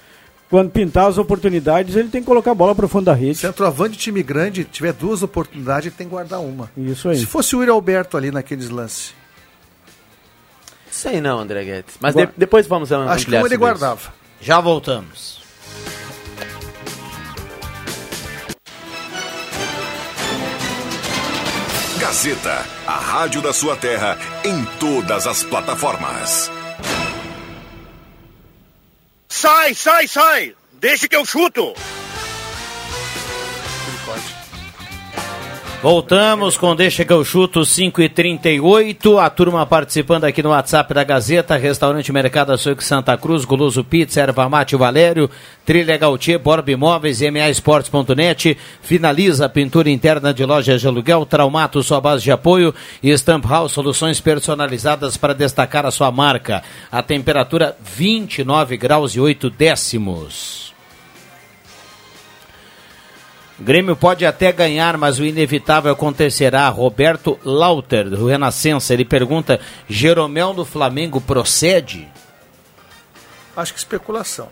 [0.51, 3.37] quando pintar as oportunidades, ele tem que colocar a bola para o fundo da rede.
[3.39, 6.71] Centroavante de time grande, tiver duas oportunidades, ele tem que guardar uma.
[6.77, 7.19] Isso aí.
[7.19, 9.15] Se fosse o Yuri Alberto ali naqueles lances,
[10.91, 11.95] Sei não, André Guedes.
[12.01, 13.59] Mas Gua- de- depois vamos ampliar acho que um ele isso.
[13.59, 14.13] guardava.
[14.41, 15.39] Já voltamos.
[22.01, 26.51] Gazeta, a rádio da sua terra em todas as plataformas.
[29.41, 30.57] Sai, sai, sai!
[30.81, 31.73] Deixa que eu chuto!
[35.81, 40.93] Voltamos com Deixa que eu chuto 5 e 38 A turma participando aqui no WhatsApp
[40.93, 45.31] da Gazeta, Restaurante Mercado Açougue Santa Cruz, Goloso Pizza, Erva Mate Valério,
[45.65, 51.81] Trilha Gautier, Borb Imóveis, MA Esportes.net, finaliza a pintura interna de lojas de aluguel, Traumato,
[51.81, 56.61] sua base de apoio e Stamp House, soluções personalizadas para destacar a sua marca.
[56.91, 60.68] A temperatura 29 graus e 8 décimos.
[63.61, 66.69] Grêmio pode até ganhar, mas o inevitável acontecerá.
[66.69, 72.07] Roberto Lauter, do Renascença, ele pergunta: Jeromel do Flamengo procede?
[73.57, 74.49] Acho que especulação.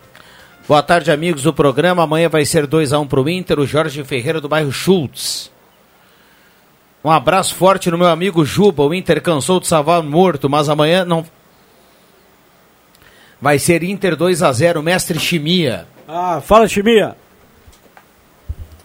[0.67, 2.03] Boa tarde, amigos do programa.
[2.03, 5.49] Amanhã vai ser 2 a 1 para o Inter, o Jorge Ferreira do bairro Schultz.
[7.01, 8.83] Um abraço forte no meu amigo Juba.
[8.83, 11.25] O Inter cansou de salvar morto, mas amanhã não.
[13.41, 15.87] Vai ser Inter 2 a 0 mestre Chimia.
[16.05, 17.15] Ah, fala, Chimia.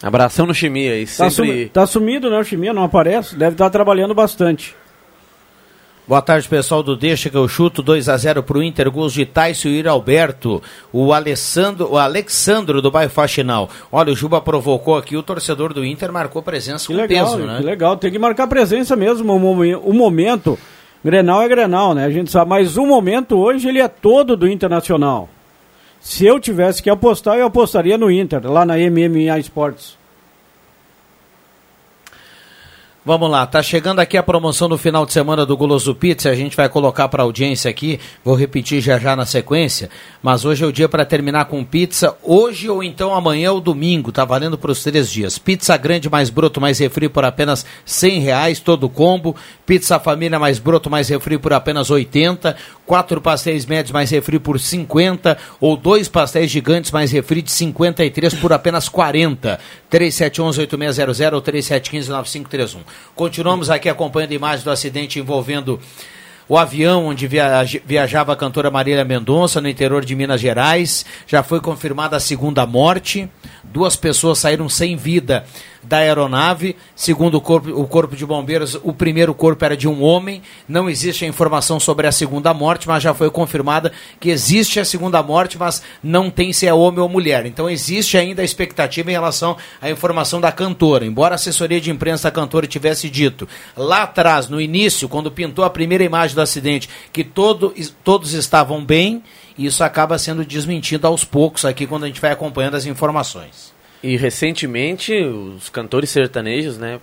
[0.03, 1.31] Abração no Chimia e Tá, sempre...
[1.31, 2.37] sumi- tá sumido, né?
[2.37, 3.35] O Chimia não aparece.
[3.35, 4.75] Deve estar trabalhando bastante.
[6.05, 9.13] Boa tarde, pessoal do Deixa que eu chuto 2 a 0 para o Inter, gols
[9.13, 10.61] de Taísio e Alberto,
[10.91, 13.69] o Alessandro, o Alexandro do bairro Faxinal.
[13.89, 17.37] Olha, o Juba provocou aqui, o torcedor do Inter marcou presença Que com legal, peso,
[17.47, 17.55] né?
[17.59, 17.95] que legal.
[17.95, 19.33] Tem que marcar presença mesmo.
[19.33, 20.59] O momento.
[21.05, 22.03] Grenal é Grenal, né?
[22.03, 22.49] A gente sabe.
[22.49, 25.29] Mas o momento hoje ele é todo do Internacional.
[26.03, 29.97] Se eu tivesse que apostar, eu apostaria no Inter, lá na MMA Esportes.
[33.05, 36.35] Vamos lá, tá chegando aqui a promoção do final de semana do Goloso Pizza, a
[36.35, 39.89] gente vai colocar para audiência aqui, vou repetir já já na sequência,
[40.21, 44.09] mas hoje é o dia para terminar com pizza, hoje ou então amanhã ou domingo,
[44.09, 45.37] tá valendo para os três dias.
[45.37, 49.35] Pizza grande mais broto mais refri por apenas cem reais, todo combo,
[49.65, 54.59] pizza família mais broto mais refri por apenas 80, quatro pastéis médios mais refri por
[54.59, 59.59] 50, ou dois pastéis gigantes mais refri de 53 por apenas 40,
[59.91, 62.77] 3711-8600 ou 3715-9531.
[63.15, 65.79] Continuamos aqui acompanhando imagens do acidente envolvendo
[66.47, 71.05] o avião onde viaja- viajava a cantora Marília Mendonça, no interior de Minas Gerais.
[71.25, 73.29] Já foi confirmada a segunda morte.
[73.63, 75.45] Duas pessoas saíram sem vida
[75.83, 76.75] da aeronave.
[76.95, 80.41] Segundo o corpo, o corpo de bombeiros, o primeiro corpo era de um homem.
[80.67, 84.85] Não existe a informação sobre a segunda morte, mas já foi confirmada que existe a
[84.85, 87.45] segunda morte, mas não tem se é homem ou mulher.
[87.45, 91.05] Então existe ainda a expectativa em relação à informação da cantora.
[91.05, 95.65] Embora a assessoria de imprensa da cantora tivesse dito lá atrás, no início, quando pintou
[95.65, 99.23] a primeira imagem do acidente, que todo, todos estavam bem,
[99.57, 103.73] isso acaba sendo desmentido aos poucos aqui quando a gente vai acompanhando as informações.
[104.03, 106.99] E recentemente os cantores sertanejos, né,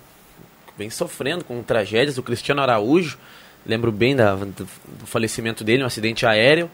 [0.77, 2.17] vem sofrendo com tragédias.
[2.17, 3.17] O Cristiano Araújo,
[3.65, 4.67] lembro bem da- do,
[5.05, 6.69] falecimento dele, um acidente aéreo.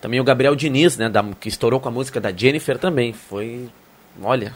[0.00, 3.12] Também o Gabriel Diniz, né, da- que estourou com a música da Jennifer também.
[3.12, 3.68] Foi,
[4.22, 4.54] olha,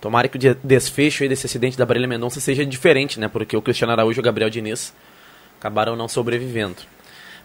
[0.00, 3.62] tomara que o de- desfecho desse acidente da Marília Mendonça seja diferente, né, porque o
[3.62, 4.92] Cristiano Araújo e o Gabriel Diniz
[5.60, 6.76] acabaram não sobrevivendo.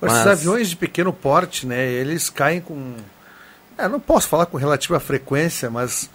[0.02, 2.96] Mas Esses aviões de pequeno porte, né, eles caem com.
[3.78, 6.10] É, não posso falar com relativa frequência, mas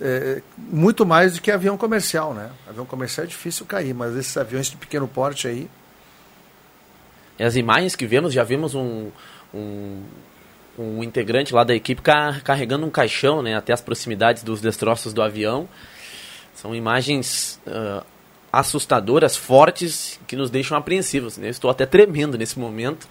[0.00, 2.50] é, muito mais do que avião comercial, né?
[2.68, 5.68] Avião comercial é difícil cair, mas esses aviões de pequeno porte aí.
[7.38, 9.10] As imagens que vemos, já vimos um,
[9.54, 10.02] um,
[10.78, 15.12] um integrante lá da equipe car- carregando um caixão né, até as proximidades dos destroços
[15.12, 15.68] do avião.
[16.54, 18.02] São imagens ah,
[18.50, 21.36] assustadoras, fortes, que nos deixam apreensivos.
[21.36, 21.48] né?
[21.48, 23.06] Eu estou até tremendo nesse momento,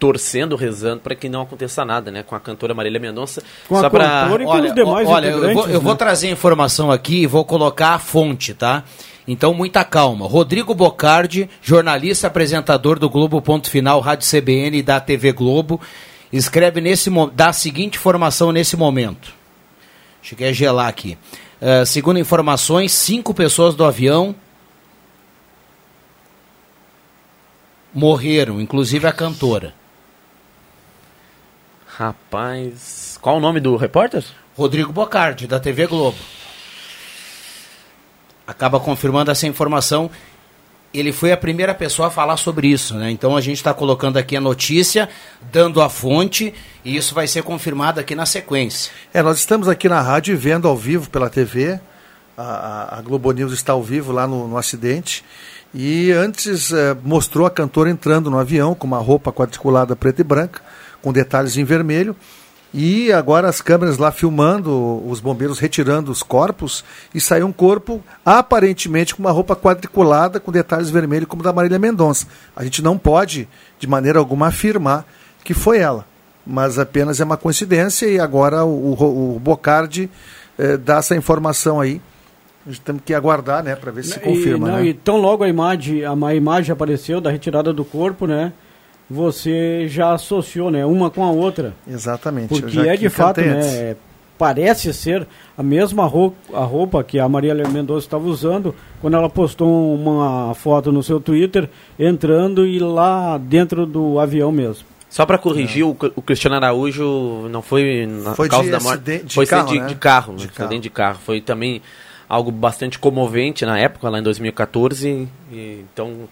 [0.00, 3.42] torcendo, rezando para que não aconteça nada né, com a cantora Marília Mendonça.
[3.68, 5.92] Com a Só pra- cantora e com Olha, os demais olha eu vou, eu vou
[5.92, 5.98] né?
[5.98, 8.82] trazer a informação aqui e vou colocar a fonte, tá?
[9.28, 10.26] Então, muita calma.
[10.26, 15.78] Rodrigo Bocardi, jornalista apresentador do Globo Ponto Final, Rádio CBN e da TV Globo,
[16.32, 19.32] escreve nesse dá a seguinte informação nesse momento.
[20.22, 21.16] Cheguei a gelar aqui.
[21.60, 24.34] Uh, segundo informações, cinco pessoas do avião
[27.92, 29.74] morreram, inclusive a cantora.
[32.00, 34.24] Rapaz, qual o nome do repórter?
[34.56, 36.16] Rodrigo Bocardi, da TV Globo.
[38.46, 40.10] Acaba confirmando essa informação.
[40.94, 43.10] Ele foi a primeira pessoa a falar sobre isso, né?
[43.10, 45.10] Então a gente está colocando aqui a notícia,
[45.52, 48.90] dando a fonte, e isso vai ser confirmado aqui na sequência.
[49.12, 51.78] É, nós estamos aqui na rádio vendo ao vivo pela TV.
[52.34, 55.22] A, a Globo News está ao vivo lá no, no acidente.
[55.74, 60.24] E antes eh, mostrou a cantora entrando no avião com uma roupa quadriculada preta e
[60.24, 60.62] branca,
[61.02, 62.14] com detalhes em vermelho.
[62.72, 68.00] E agora as câmeras lá filmando, os bombeiros retirando os corpos, e saiu um corpo
[68.24, 72.28] aparentemente com uma roupa quadriculada com detalhes vermelhos, como da Marília Mendonça.
[72.54, 75.04] A gente não pode, de maneira alguma, afirmar
[75.42, 76.06] que foi ela,
[76.46, 80.08] mas apenas é uma coincidência e agora o, o, o Bocardi
[80.56, 82.00] eh, dá essa informação aí
[82.66, 84.86] a gente tem que aguardar, né, para ver se, se confirma, não, né?
[84.86, 88.52] E tão logo a imagem, a imagem apareceu da retirada do corpo, né?
[89.10, 91.74] Você já associou, né, uma com a outra.
[91.88, 92.48] Exatamente.
[92.48, 93.96] Porque é de fato, né,
[94.38, 95.26] parece ser
[95.58, 100.54] a mesma roupa, a roupa que a Maria Mendonça estava usando quando ela postou uma
[100.54, 101.68] foto no seu Twitter
[101.98, 104.86] entrando e lá dentro do avião mesmo.
[105.10, 105.84] Só para corrigir, é.
[105.84, 109.68] o, o, Cristiano Araújo não foi na foi causa de da morte, de foi carro,
[109.68, 109.86] de, né?
[109.88, 110.78] de carro, de carro.
[110.78, 111.18] de carro.
[111.22, 111.82] Foi também
[112.28, 115.28] algo bastante comovente na época, lá em 2014.
[115.52, 116.28] E, então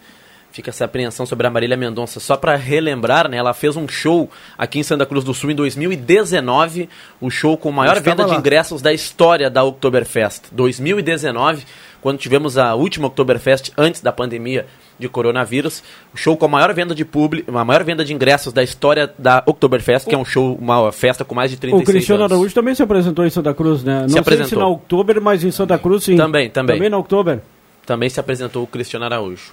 [0.59, 2.19] fica essa apreensão sobre a Marília Mendonça.
[2.19, 5.55] Só para relembrar, né, ela fez um show aqui em Santa Cruz do Sul em
[5.55, 6.89] 2019,
[7.21, 10.47] o show com maior venda de ingressos da história da Oktoberfest.
[10.51, 11.65] 2019,
[12.01, 14.67] quando tivemos a última Oktoberfest antes da pandemia
[14.99, 15.81] de coronavírus,
[16.13, 19.09] o show com a maior venda de público, a maior venda de ingressos da história
[19.17, 20.09] da Oktoberfest, o...
[20.09, 22.33] que é um show, uma festa com mais de 36 O Cristiano anos.
[22.37, 24.01] Também também se apresentou em Santa Cruz, né?
[24.03, 24.49] Não se apresentou.
[24.49, 26.17] se na Oktober, mas em Santa Cruz sim.
[26.17, 26.77] Também, também.
[26.77, 27.39] Também na Oktober.
[27.87, 29.53] Também se apresentou o Cristiano Araújo.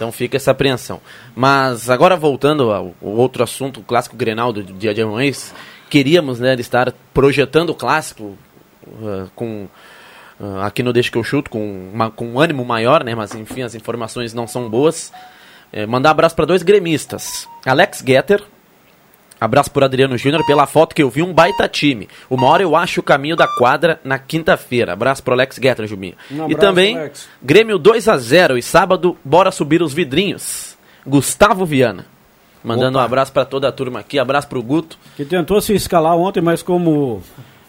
[0.00, 0.98] Então fica essa apreensão.
[1.36, 5.30] Mas agora voltando ao, outro assunto, o clássico Grenal do dia de amanhã,
[5.90, 8.38] queríamos né, estar projetando o clássico
[8.86, 9.68] uh, com
[10.40, 13.14] uh, aqui no Deixa que eu chuto com, uma, com um ânimo maior, né?
[13.14, 15.12] Mas enfim, as informações não são boas.
[15.70, 17.46] É, mandar abraço para dois gremistas.
[17.66, 18.42] Alex Getter,
[19.40, 22.08] abraço por Adriano Júnior, pela foto que eu vi, um baita time.
[22.28, 24.92] Uma hora eu acho o caminho da quadra na quinta-feira.
[24.92, 26.14] Abraço pro Alex Getter, Jubinho.
[26.30, 27.28] Um e abraço, também, Alex.
[27.42, 30.76] Grêmio 2 a 0 e sábado, bora subir os vidrinhos.
[31.06, 32.06] Gustavo Viana.
[32.62, 33.02] Mandando Opa.
[33.02, 34.98] um abraço para toda a turma aqui, abraço pro Guto.
[35.16, 37.22] Que tentou se escalar ontem, mas como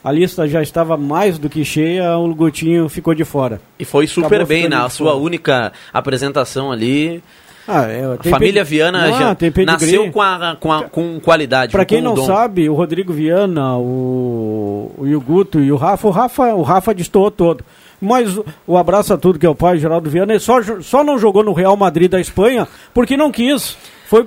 [0.03, 3.61] a lista já estava mais do que cheia, o Gutinho ficou de fora.
[3.79, 5.23] E foi super Acabou bem na sua fora.
[5.23, 7.23] única apresentação ali.
[7.67, 9.85] Ah, é, A família Viana Não, já tem pedigree.
[9.97, 11.71] nasceu com, a, com, a- com qualidade.
[11.71, 12.25] Pra quem não dom.
[12.25, 17.29] sabe, o Rodrigo Viana, o, o Guto e o Rafa, o Rafa, o Rafa destoou
[17.31, 17.63] todo.
[18.01, 21.19] Mas o, abraço a tudo que é o pai, Geraldo Viana, ele só, só não
[21.19, 23.77] jogou no Real Madrid da Espanha porque não quis.
[24.07, 24.25] Foi,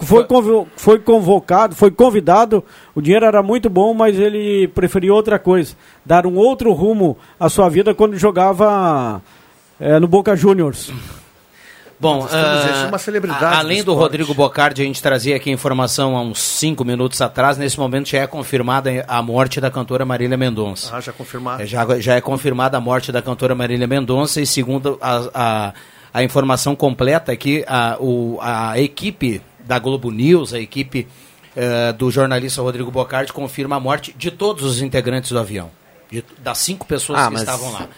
[0.00, 0.26] foi,
[0.76, 5.74] foi convocado, foi convidado, o dinheiro era muito bom, mas ele preferiu outra coisa.
[6.04, 9.20] Dar um outro rumo à sua vida quando jogava
[9.78, 10.90] eh, no Boca Juniors.
[11.98, 13.98] Bom, ah, uma celebridade a- do além do esporte.
[14.00, 17.56] Rodrigo Bocardi, a gente trazia aqui a informação há uns cinco minutos atrás.
[17.56, 20.94] Nesse momento já é confirmada a morte da cantora Marília Mendonça.
[20.94, 21.62] Ah, já confirmado.
[21.62, 25.74] É, Já, já é confirmada a morte da cantora Marília Mendonça e segundo a, a,
[26.12, 31.08] a informação completa aqui, a, o, a equipe da Globo News, a equipe
[31.56, 35.70] eh, do jornalista Rodrigo Bocardi confirma a morte de todos os integrantes do avião.
[36.10, 37.88] De- das cinco pessoas Ah, que mas- estavam lá.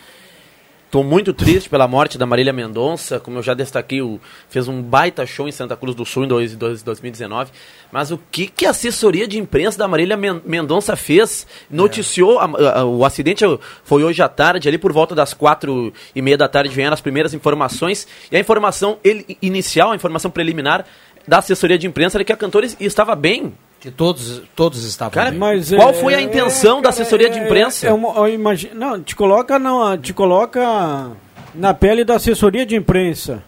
[0.90, 4.81] Tô muito triste pela morte da Marília Mendonça, como eu já destaquei, o, fez um
[4.81, 7.51] baita show em Santa Cruz do Sul em dois- dois- 2019.
[7.92, 11.46] Mas o que, que a assessoria de imprensa da Marília Men- Mendonça fez?
[11.70, 13.44] Noticiou, a- a- o acidente
[13.85, 17.03] foi hoje à tarde, ali por volta das quatro e meia da tarde vieram as
[17.03, 18.09] primeiras informações.
[18.33, 20.87] E a informação ele- inicial, a informação preliminar
[21.27, 23.53] da assessoria de imprensa era que a cantora es- estava bem.
[23.81, 25.31] Que todos, todos estavam Cara.
[25.33, 27.87] Mas Qual é- foi a intenção é, da cara, assessoria de é- imprensa?
[27.87, 31.11] É, uma, ó, imagi- não, te coloca, na, te coloca
[31.55, 33.43] na pele da assessoria de imprensa.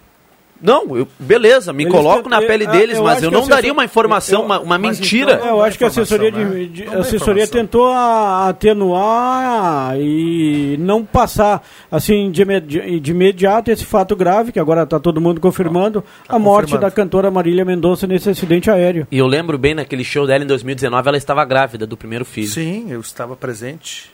[0.62, 3.57] Não, eu- beleza, me Eles coloco na pele deles, eu mas eu não a daria
[3.59, 5.33] assessor- uma informação, eu- uma, uma mas mentira.
[5.35, 6.44] então- eu acho que a assessoria, né?
[6.44, 13.11] de, de- Não a assessoria tentou a- atenuar e não passar assim de, imedi- de
[13.11, 16.87] imediato esse fato grave, que agora está todo mundo confirmando, a morte confirmado.
[16.87, 19.06] da cantora Marília Mendonça nesse acidente aéreo.
[19.11, 22.48] E eu lembro bem naquele show dela em 2019, ela estava grávida do primeiro filho.
[22.48, 24.11] Sim, eu estava presente.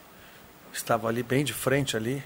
[0.72, 2.22] Estava ali bem de frente ali.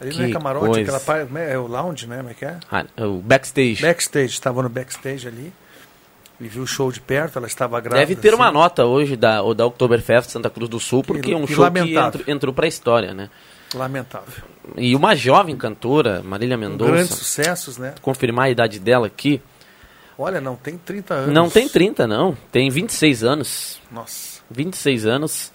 [0.00, 0.80] Ali não é Que camarote, coisa.
[0.82, 2.18] aquela parte, é, é o lounge, né?
[2.18, 2.58] Como é que é?
[2.70, 3.82] Ah, o backstage.
[3.82, 5.52] Backstage, estava no backstage ali.
[6.38, 8.06] E viu o show de perto, ela estava grávida.
[8.06, 8.54] Deve ter uma assim.
[8.54, 12.12] nota hoje da, da Oktoberfest Santa Cruz do Sul, porque é um que show lamentável.
[12.12, 13.30] que entrou, entrou pra história, né?
[13.74, 14.44] Lamentável.
[14.76, 17.94] E uma jovem cantora, Marília Grandes Mendonça, sucessos, né?
[18.02, 19.40] confirmar a idade dela aqui,
[20.18, 21.34] Olha, não tem 30 anos.
[21.34, 23.80] não tem 30 não, tem 26 anos.
[23.90, 24.40] Nossa.
[24.50, 25.52] 26 anos,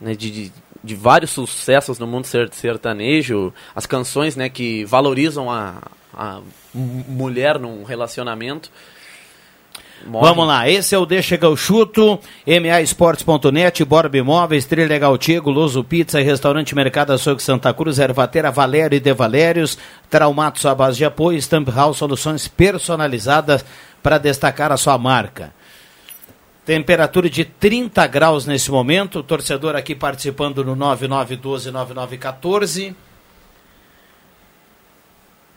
[0.00, 0.52] né, de, de,
[0.84, 5.78] de vários sucessos no mundo ser- sertanejo, as canções né, que valorizam a,
[6.12, 6.40] a
[6.74, 8.70] mulher num relacionamento.
[10.06, 10.28] Morre.
[10.28, 15.82] Vamos lá, esse é o Deixa que eu chuto, maesportes.net, Borb Imóveis, Trilegal Tigo, Luso
[15.82, 19.78] Pizza, Restaurante Mercado Açougue Santa Cruz, Ervatera Valério e De Valérios,
[20.10, 23.64] Traumatos à base de apoio, Stamp House, soluções personalizadas
[24.02, 25.54] para destacar a sua marca.
[26.64, 32.94] Temperatura de 30 graus nesse momento, o torcedor aqui participando no 9912-9914.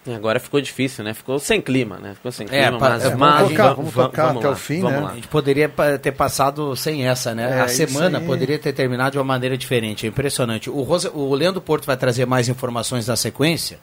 [0.06, 1.14] E agora ficou difícil, né?
[1.14, 2.14] Ficou sem clima, né?
[2.14, 4.48] Ficou sem É, clima, pa- mas, é, vamos mas tocar, va- vamos va- tocar até
[4.48, 5.04] lá, o fim, vamos né?
[5.06, 5.12] lá.
[5.12, 5.70] A gente poderia
[6.02, 7.58] ter passado sem essa, né?
[7.58, 10.06] É, a semana poderia ter terminado de uma maneira diferente.
[10.06, 10.70] É impressionante.
[10.70, 13.80] O, Rosa, o Leandro Porto vai trazer mais informações na sequência.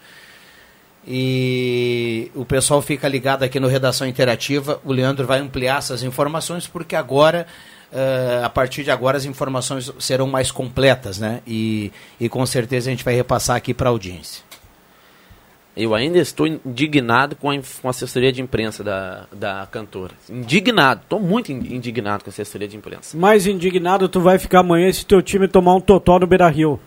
[1.06, 4.80] E o pessoal fica ligado aqui no Redação Interativa.
[4.84, 7.46] O Leandro vai ampliar essas informações, porque agora,
[7.92, 11.40] eh, a partir de agora, as informações serão mais completas, né?
[11.46, 14.42] E, e com certeza a gente vai repassar aqui para a audiência.
[15.76, 20.12] Eu ainda estou indignado com a, com a assessoria de imprensa da, da cantora.
[20.30, 23.16] Indignado, estou muito in- indignado com a assessoria de imprensa.
[23.18, 26.78] Mais indignado tu vai ficar amanhã se teu time tomar um totó no Beira-Rio.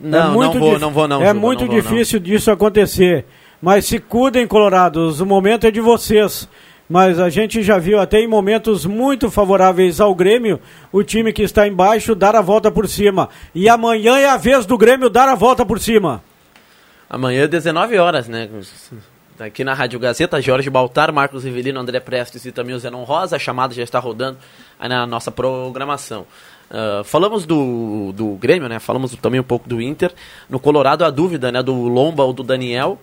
[0.00, 1.20] Não, não vou, não vou não.
[1.20, 1.82] É Juba, muito não vou, não.
[1.82, 3.26] difícil disso acontecer.
[3.62, 6.48] Mas se cuidem, Colorados, o momento é de vocês.
[6.88, 10.60] Mas a gente já viu até em momentos muito favoráveis ao Grêmio,
[10.90, 13.28] o time que está embaixo dar a volta por cima.
[13.54, 16.22] E amanhã é a vez do Grêmio dar a volta por cima.
[17.08, 18.50] Amanhã, 19 horas, né?
[19.38, 23.36] Aqui na Rádio Gazeta, Jorge Baltar, Marcos Rivelino, André Prestes e também o Zenon Rosa.
[23.36, 24.38] A chamada já está rodando
[24.78, 26.26] aí na nossa programação.
[26.72, 28.78] Ah, falamos do, do Grêmio, né?
[28.78, 30.12] Falamos também um pouco do Inter.
[30.48, 31.62] No Colorado, a dúvida, né?
[31.62, 32.98] Do Lomba ou do Daniel.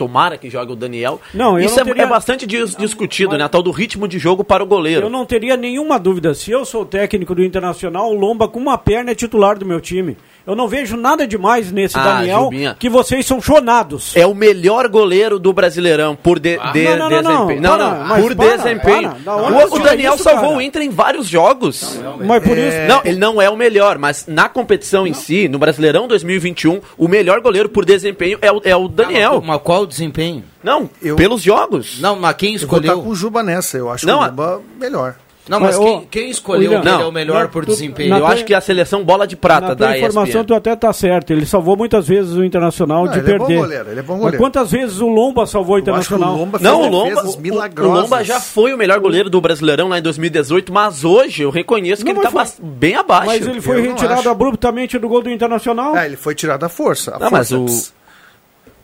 [0.00, 1.20] Tomara que jogue o Daniel.
[1.34, 3.44] Não, Isso não é, teria- é bastante dis- discutido, né?
[3.44, 5.06] A tal do ritmo de jogo para o goleiro.
[5.06, 6.32] Eu não teria nenhuma dúvida.
[6.32, 9.78] Se eu sou técnico do Internacional, o Lomba com uma perna é titular do meu
[9.78, 10.16] time.
[10.46, 12.76] Eu não vejo nada demais nesse Ah, Daniel, Jubinha.
[12.78, 14.16] que vocês são chonados.
[14.16, 17.46] É o melhor goleiro do Brasileirão por de, de- Não, não, não, não.
[17.46, 17.60] desempenho.
[17.62, 19.14] Não, não, mas por para, desempenho.
[19.24, 19.36] para.
[19.36, 20.56] O- Daniel isso, salvou cara?
[20.56, 21.98] o Inter em vários jogos.
[22.26, 22.76] Mas por isso.
[22.88, 27.06] Não, ele não é o melhor, mas na competição em si, no Brasileirão 2021, o
[27.08, 29.42] melhor goleiro por desempenho é o, é o Daniel.
[29.44, 30.44] Mas qual o desempenho?
[30.62, 31.98] Não, Eu- pelos jogos.
[32.00, 33.02] Não, mas quem Eu vou estar escolheu?
[33.04, 33.76] com o Juba nessa.
[33.78, 35.14] Eu acho Não, o Juba melhor.
[35.50, 37.64] Não, mas Mas, quem, quem escolheu William, que ele é não, o melhor não, por
[37.64, 38.16] tu- desempenho?
[38.16, 40.44] Eu acho que é a seleção bola de prata Na da informação, ESPN.
[40.46, 41.32] tu até tá certo.
[41.32, 43.60] Ele salvou muitas vezes o Internacional Não, de ele é bom perder.
[43.60, 44.38] goleiro, ele é bom Mas goleiro.
[44.44, 46.36] quantas vezes o Lomba salvou o que o Internacional?
[46.36, 47.86] Lomba fez Não, o Lomba, o, o.
[47.92, 52.04] Lomba já foi o melhor goleiro do Brasileirão lá em 2018, mas hoje eu reconheço
[52.04, 53.26] que Não, ele tá mas bas- bem abaixo.
[53.26, 55.96] Mas ele foi Eu não retirado abruptamente do gol do Internacional.
[55.96, 57.16] É, ele foi tirado à força.
[57.16, 57.92] a Não, mas forceps.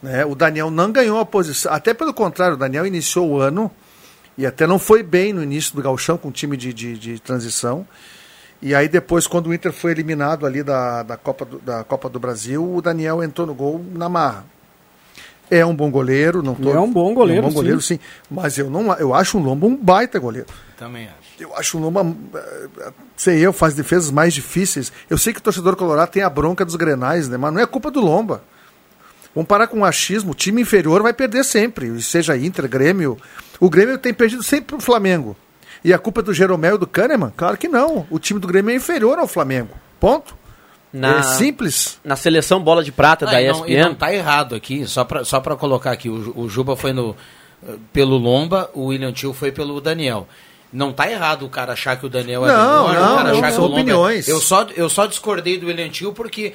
[0.03, 1.73] Né, o Daniel não ganhou a posição.
[1.73, 3.71] Até pelo contrário, o Daniel iniciou o ano
[4.37, 7.19] e até não foi bem no início do Gauchão com o time de, de, de
[7.19, 7.87] transição.
[8.61, 12.09] E aí depois, quando o Inter foi eliminado ali da, da, Copa do, da Copa
[12.09, 14.45] do Brasil, o Daniel entrou no gol na marra.
[15.51, 18.01] É um bom goleiro, não tô, É um bom goleiro, é um bom goleiro, sim.
[18.29, 20.49] Mas eu não, eu acho o Lomba um baita goleiro.
[20.77, 21.27] Também acho.
[21.39, 24.93] Eu acho o Lomba, eh, sei eu, faz defesas mais difíceis.
[25.09, 27.37] Eu sei que o torcedor colorado tem a bronca dos grenais, né?
[27.37, 28.43] Mas não é culpa do Lomba.
[29.35, 30.33] Vamos parar com o achismo.
[30.33, 32.03] O time inferior vai perder sempre.
[32.03, 33.19] Seja Inter, Grêmio.
[33.61, 35.37] O Grêmio tem perdido sempre pro Flamengo.
[35.85, 37.33] E a culpa é do Jeromel e do Kahneman?
[37.37, 38.07] Claro que não.
[38.11, 39.71] O time do Grêmio é inferior ao Flamengo.
[40.01, 40.35] Ponto.
[40.93, 41.99] Na, É simples.
[42.05, 43.95] na seleção bola de prata Ah, da e, não, e não ESPN.
[43.95, 47.15] tá errado aqui, só pra, só pra colocar aqui, o, o Juba foi no,
[47.69, 50.27] eh, pelo Lomba, o William Tio foi pelo Daniel.
[50.73, 53.31] Não tá errado o cara achar que o Daniel é Não, melhor, não, o cara
[53.31, 54.29] não, achar que são o Lomba é- opiniões.
[54.29, 56.53] Eu só, eu só discordei do William Tio porque,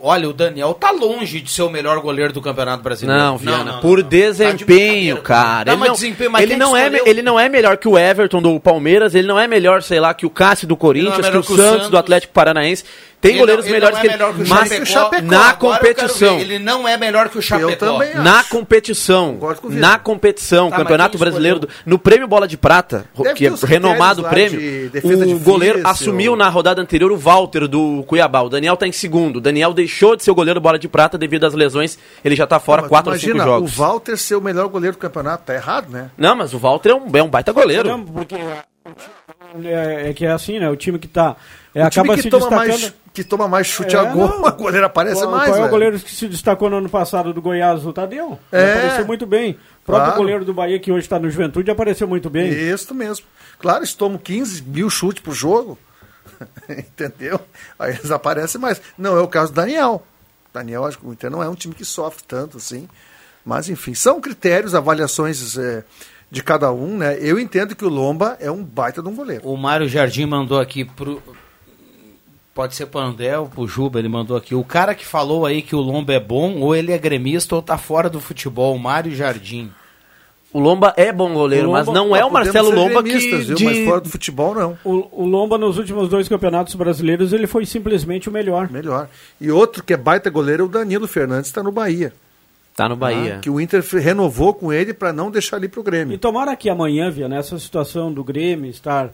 [0.00, 3.20] olha, o Daniel tá longe de ser o melhor goleiro do Campeonato Brasileiro.
[3.22, 4.04] Não, Viana, não, não, por não.
[4.04, 5.76] Tá de desempenho, cara.
[5.76, 8.58] Não, ele não, desempenho, ele, não é, ele não é melhor que o Everton do
[8.58, 11.36] Palmeiras, ele não é melhor, sei lá, que o Cássio do Corinthians, não é que
[11.36, 11.88] o que o Santos, Santos.
[11.90, 12.84] do Atlético Paranaense.
[13.22, 14.18] Tem Ele goleiros não- ele melhores não que é ele.
[14.18, 14.84] melhor que o mas Chapecó.
[14.84, 15.22] Chapecó.
[15.30, 16.36] na competição.
[16.36, 17.70] ver, Ele não é melhor que o Chapecó.
[17.70, 18.20] Eu também acho.
[18.22, 19.38] Na competição,
[19.70, 24.24] na competição, Tá, Campeonato Brasileiro, do- no Prêmio Bola de Prata, Deve que é renomado
[24.24, 25.38] prêmio, de o difícil.
[25.38, 28.40] goleiro assumiu na rodada anterior o Walter do Cuiabá.
[28.42, 29.36] O Daniel tá em segundo.
[29.36, 31.96] O Daniel deixou de ser o goleiro Bola de Prata devido às lesões.
[32.24, 33.72] Ele já tá fora Mas quatro ou cinco jogos.
[33.72, 35.44] o Walter ser o melhor goleiro do campeonato.
[35.44, 36.10] Tá errado, né?
[36.18, 37.88] Não, mas o Walter é um, é um baita goleiro.
[37.88, 38.34] Não, porque
[39.64, 40.68] é, é que é assim, né?
[40.68, 41.36] O time que tá.
[41.74, 42.68] É, o acaba time que se toma, destacando.
[42.80, 44.42] mais, que toma mais chute É, a gol, não.
[44.48, 47.32] o goleiro aparece qual, mais, qual é o goleiro que se destacou no ano passado
[47.32, 48.38] do Goiás, o Tadeu?
[48.50, 48.72] É.
[48.72, 49.52] apareceu muito bem.
[49.52, 50.16] O próprio Claro.
[50.16, 52.48] goleiro do Bahia, que hoje está no Juventude, apareceu muito bem.
[52.50, 53.26] Isso mesmo.
[53.58, 55.78] Claro, eles tomam 15 mil chutes por jogo.
[56.68, 57.40] Entendeu?
[57.78, 58.80] Aí eles aparecem mais.
[58.96, 60.04] Não é o caso do Daniel.
[60.52, 62.88] Daniel, acho que o Inter não é um time que sofre tanto assim.
[63.44, 65.82] Mas, enfim, são critérios, avaliações é,
[66.32, 67.18] de cada um, né?
[67.20, 69.46] Eu entendo que o Lomba é um baita de um goleiro.
[69.46, 71.22] O Mário Jardim mandou aqui pro.
[72.54, 74.54] Pode ser pro André ou pro Juba, ele mandou aqui.
[74.54, 77.60] O cara que falou aí que o Lomba é bom, ou ele é gremista ou
[77.60, 79.70] tá fora do futebol, o Mário Jardim.
[80.54, 83.18] O Lomba é bom goleiro, O mas Lomba- não é o Marcelo ser Lomba que.
[83.18, 83.54] viu?
[83.54, 84.78] de- Mas fora do futebol, não.
[84.84, 88.70] O, o Lomba, nos últimos dois campeonatos brasileiros, ele foi simplesmente o melhor.
[88.70, 89.08] Melhor.
[89.40, 92.12] E outro que é baita goleiro é o Danilo Fernandes, está no Bahia.
[92.74, 93.38] Tá no Bahia.
[93.42, 96.18] Que o Inter renovou com ele para não deixar ele pro E Grêmio.
[96.18, 99.10] tomara que amanhã, via nessa situação do Grêmio estar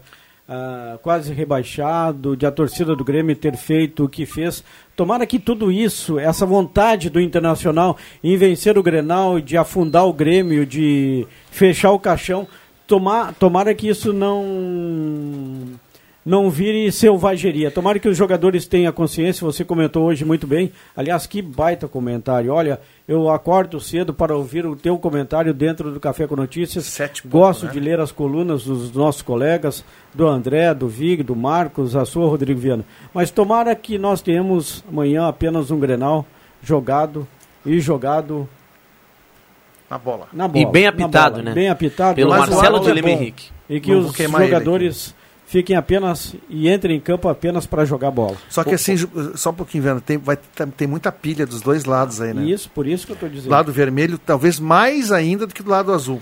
[0.47, 4.63] ah, quase rebaixado, de a torcida do Grêmio ter feito o que fez,
[4.95, 10.13] tomara que tudo isso, essa vontade do Internacional em vencer o Grenal, de afundar o
[10.13, 12.47] Grêmio, de fechar o caixão,
[12.87, 15.79] tomar, tomara que isso não
[16.29, 17.71] não vire selvageria.
[17.71, 20.71] Tomara que os jogadores tenham consciência, você comentou hoje muito bem.
[20.95, 22.53] Aliás, que baita comentário.
[22.53, 26.85] Olha, eu acordo cedo para ouvir o teu comentário dentro do Café com Notícias.
[26.85, 27.71] Sete pontos, Gosto né?
[27.71, 32.27] de ler as colunas dos nossos colegas, do André, do Vig, do Marcos, a sua
[32.27, 32.85] Rodrigo Viana.
[33.11, 36.27] Mas tomara que nós tenhamos amanhã apenas um Grenal
[36.61, 37.27] jogado
[37.65, 38.47] e jogado
[39.89, 40.27] Na bola.
[40.31, 40.61] na bola.
[40.61, 41.43] E bem apitado, bola.
[41.45, 41.53] né?
[41.55, 42.15] Bem apitado.
[42.15, 43.13] Pelo Marcelo de é Lima bom.
[43.15, 43.49] Henrique.
[43.67, 45.15] E que Não os jogadores
[45.49, 48.37] fiquem apenas e entrem em campo apenas para jogar bola.
[48.47, 48.95] Só que assim,
[49.35, 52.43] só um pouquinho, vendo, tem, vai, tem, tem muita pilha dos dois lados aí, né?
[52.43, 53.45] Isso, por isso que eu estou dizendo.
[53.45, 56.21] Do lado vermelho, talvez mais ainda do que do lado azul.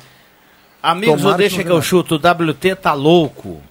[0.81, 3.61] Amigos, Tomara deixa que que eu chuto, o WT tá louco.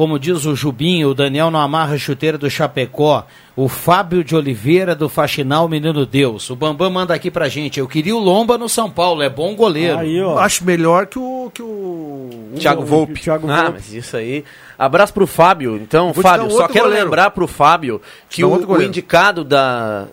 [0.00, 3.26] Como diz o Jubinho, o Daniel não amarra a chuteira do Chapecó.
[3.54, 6.48] O Fábio de Oliveira do Faxinal Menino Deus.
[6.48, 7.78] O Bambam manda aqui pra gente.
[7.78, 9.98] Eu queria o Lomba no São Paulo, é bom goleiro.
[9.98, 10.38] Aí, ó.
[10.38, 11.50] Acho melhor que o.
[11.52, 13.20] Que o Thiago Volpe.
[13.20, 13.72] Thiago ah, Volpe.
[13.72, 14.42] mas isso aí.
[14.78, 15.76] Abraço pro Fábio.
[15.76, 17.04] Então, Vou Fábio, um só quero goleiro.
[17.04, 20.06] lembrar pro Fábio que o, outro o indicado da,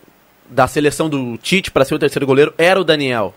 [0.50, 3.32] da seleção do Tite para ser o terceiro goleiro era o Daniel.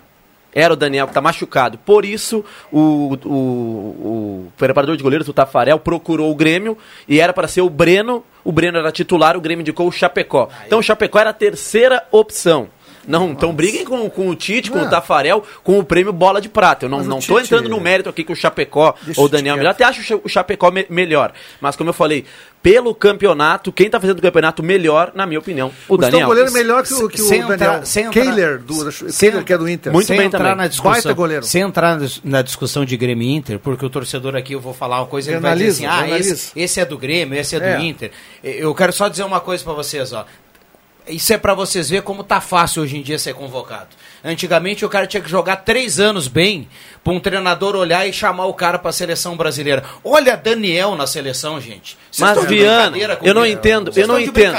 [0.54, 1.78] Era o Daniel que tá machucado.
[1.78, 6.78] Por isso, o, o, o preparador de goleiros, o Tafarel, procurou o Grêmio
[7.08, 8.24] e era para ser o Breno.
[8.44, 10.50] O Breno era titular, o Grêmio indicou o Chapecó.
[10.66, 12.70] Então o Chapecó era a terceira opção.
[13.08, 14.86] Não, então briguem com, com o Tite, com Não.
[14.86, 16.86] o Tafarel, com o prêmio Bola de Prata.
[16.86, 19.24] Eu não, Mas o não tô Tite- entrando no mérito aqui que o Chapecó ou
[19.24, 19.72] o o Daniel melhor.
[19.72, 21.34] Até acho o Cha- o Chapecó me- melhor.
[21.60, 22.26] Mas como eu falei,
[22.62, 26.26] pelo campeonato, quem tá fazendo o campeonato melhor, na minha opinião, o Mas tem Daniel.
[26.26, 27.56] um goleiro melhor que o, que o Sem Daniel.
[27.56, 29.92] entrar- sem Kehler, do, sem- Kehler, que é do Inter.
[29.92, 30.56] Muito sem bem entrar também.
[30.58, 31.44] na discussão, Baita goleiro.
[31.44, 34.60] sem entrar na dis- na discussão de Grêmio e Inter, porque o torcedor aqui eu
[34.60, 37.56] vou falar uma coisa, ele vai dizer assim, ah, esse, esse é do Grêmio, esse
[37.56, 37.82] é do É.
[37.82, 38.12] Inter.
[38.44, 40.24] Eu quero só dizer uma coisa pra vocês, ó.
[41.12, 43.90] Isso é pra vocês verem como tá fácil hoje em dia ser convocado.
[44.24, 46.68] Antigamente o cara tinha que jogar três anos bem
[47.04, 49.84] pra um treinador olhar e chamar o cara pra seleção brasileira.
[50.04, 51.98] Olha Daniel na seleção, gente.
[52.12, 54.56] Vocês Mas, Viana, eu não entendo, Vocês eu não entendo.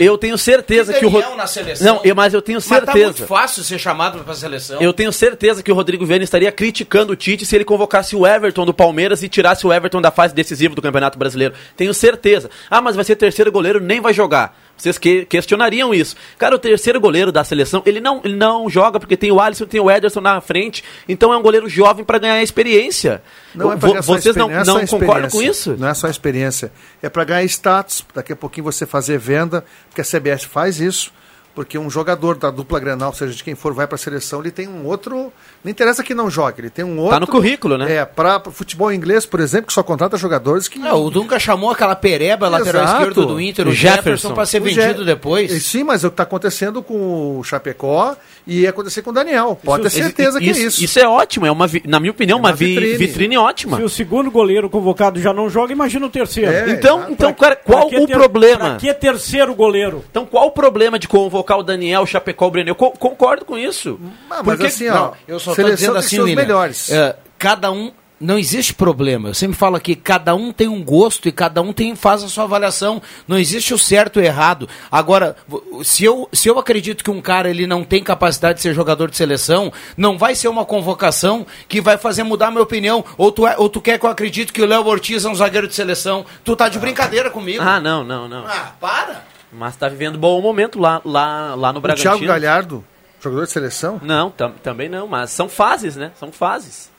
[0.00, 1.86] Eu tenho certeza E que o Daniel na seleção.
[1.96, 3.04] Não, eu- mas eu tenho Mas tá certeza.
[3.06, 4.80] muito fácil ser chamado pra seleção.
[4.80, 8.26] Eu tenho certeza que o Rodrigo Viana estaria criticando o Tite se ele convocasse o
[8.26, 11.54] Everton do Palmeiras e tirasse o Everton da fase decisiva do Campeonato Brasileiro.
[11.76, 12.50] Tenho certeza.
[12.68, 14.56] Ah, mas vai ser terceiro goleiro, nem vai jogar.
[14.76, 16.16] Vocês que questionariam isso.
[16.36, 19.66] Cara, o terceiro goleiro da seleção, ele não, ele não joga porque tem o Alisson,
[19.66, 20.82] tem o Ederson na frente.
[21.08, 23.22] Então é um goleiro jovem para ganhar experiência.
[23.54, 25.76] Não é ganhar Vocês não, é não concordam com isso?
[25.78, 26.72] Não é só experiência.
[27.02, 28.04] É para ganhar status.
[28.14, 31.12] Daqui a pouquinho você fazer venda, porque a CBS faz isso.
[31.56, 34.50] Porque um jogador da dupla Grenal, seja de quem for, vai para a seleção, ele
[34.50, 35.32] tem um outro.
[35.64, 37.14] Não interessa que não jogue, ele tem um outro.
[37.14, 37.94] Tá no currículo, né?
[37.94, 40.78] É, para futebol inglês, por exemplo, que só contrata jogadores que.
[40.86, 42.98] É, o Dunga chamou aquela pereba, lateral Exato.
[42.98, 44.34] esquerdo do Inter, o O Jefferson, Jefferson.
[44.34, 45.62] pra ser vendido Ge- depois.
[45.64, 48.14] Sim, mas é o que está acontecendo com o Chapecó
[48.46, 49.58] e ia acontecer com o Daniel.
[49.64, 50.84] Pode ter certeza que é isso.
[50.84, 52.96] Isso é ótimo, é uma, vi- na minha opinião, uma, uma vi- vitrine.
[52.98, 53.36] vitrine.
[53.38, 53.78] ótima.
[53.78, 56.52] Se o segundo goleiro convocado já não joga, imagina o terceiro.
[56.52, 56.68] É.
[56.70, 58.58] Então, então cara, qual Pra que o ter- problema?
[58.58, 60.04] Pra que terceiro goleiro?
[60.10, 62.70] Então qual o problema de convocar o Daniel, o Chapecó, o Breno?
[62.70, 64.00] Eu co- concordo com isso.
[64.30, 66.90] Ah, mas Porque- assim, ó, Não, eu só tô dizendo assim, William, melhores.
[66.90, 69.28] é, cada um não existe problema.
[69.28, 72.28] Eu sempre falo aqui, cada um tem um gosto e cada um tem faz a
[72.28, 73.02] sua avaliação.
[73.28, 74.66] Não existe o certo e o errado.
[74.90, 75.36] Agora,
[75.84, 79.10] se eu, se eu acredito que um cara ele não tem capacidade de ser jogador
[79.10, 83.04] de seleção, não vai ser uma convocação que vai fazer mudar a minha opinião.
[83.18, 85.34] Ou tu, é- ou tu quer que eu acredite que o Léo Ortiz é um
[85.34, 86.24] zagueiro de seleção?
[86.42, 87.62] Tu tá de brincadeira comigo.
[87.62, 88.46] Ah, não, não, não.
[88.46, 89.35] Ah, para!
[89.56, 92.18] Mas tá vivendo bom momento lá, lá, lá no O Bragantino.
[92.18, 92.84] Thiago Galhardo,
[93.20, 93.98] jogador de seleção.
[94.02, 96.12] Não, tam- também não, mas são fases, né?
[96.16, 96.90] São fases.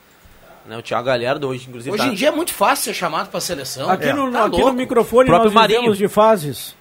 [0.66, 0.76] Né?
[0.76, 3.40] O Thiago Galhardo hoje, inclusive, Hoje tá- em dia é muito fácil ser chamado pra
[3.40, 3.88] seleção.
[3.88, 4.12] Aqui, É.
[4.12, 5.78] no, Tá aqui no microfone nós Marinho.
[5.80, 6.74] vivemos de fases.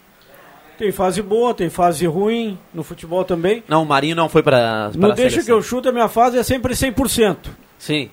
[0.77, 3.63] Tem fase boa, tem fase ruim, no futebol também.
[3.67, 5.45] Não, o Marinho não foi para Não a deixa seleção.
[5.45, 7.49] que eu chuto, a minha fase é sempre 100%.
[7.79, 8.09] Sim.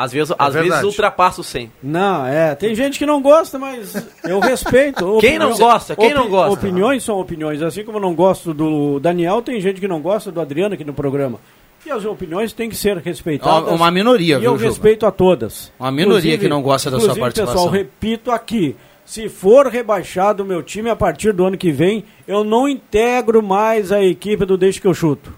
[0.00, 0.68] Às vezes, às verdade.
[0.70, 1.72] vezes ultrapassa o 100.
[1.82, 5.18] Não, é, tem gente que não gosta, mas eu respeito.
[5.20, 5.96] Quem não gosta?
[5.96, 6.52] Quem não gosta?
[6.54, 7.60] Opiniões são opiniões.
[7.62, 10.84] Assim como eu não gosto do Daniel, tem gente que não gosta do Adriano aqui
[10.84, 11.40] no programa.
[11.84, 13.72] E as opiniões têm que ser respeitadas.
[13.72, 14.68] Uma minoria, E viu, eu Juba?
[14.70, 15.72] respeito a todas.
[15.80, 17.54] Uma minoria Inclusive- que não gosta da sua participação.
[17.54, 18.76] pessoal, repito aqui.
[19.04, 23.42] Se for rebaixado o meu time a partir do ano que vem, eu não integro
[23.42, 25.32] mais a equipe do Deixa que eu chuto.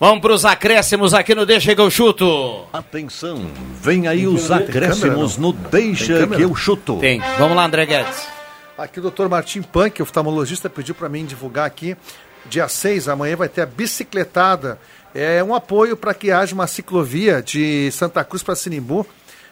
[0.00, 2.64] Vamos pros acréscimos aqui no Deixa que eu chuto.
[2.72, 3.50] Atenção,
[3.82, 6.96] vem aí os câmera, acréscimos no Deixa que eu chuto.
[7.00, 7.20] Tem.
[7.38, 8.26] Vamos lá, André Guedes.
[8.78, 11.94] Aqui o doutor Martim Punk, oftalmologista, pediu para mim divulgar aqui.
[12.46, 14.78] Dia 6, amanhã vai ter a bicicletada.
[15.14, 19.06] É um apoio para que haja uma ciclovia de Santa Cruz para Sinimbu,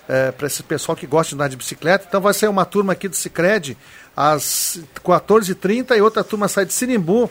[0.09, 2.07] é, para esse pessoal que gosta de andar de bicicleta.
[2.09, 3.77] Então vai ser uma turma aqui do Cicred
[4.17, 7.31] às 14h30 e outra turma sai de Sinimbu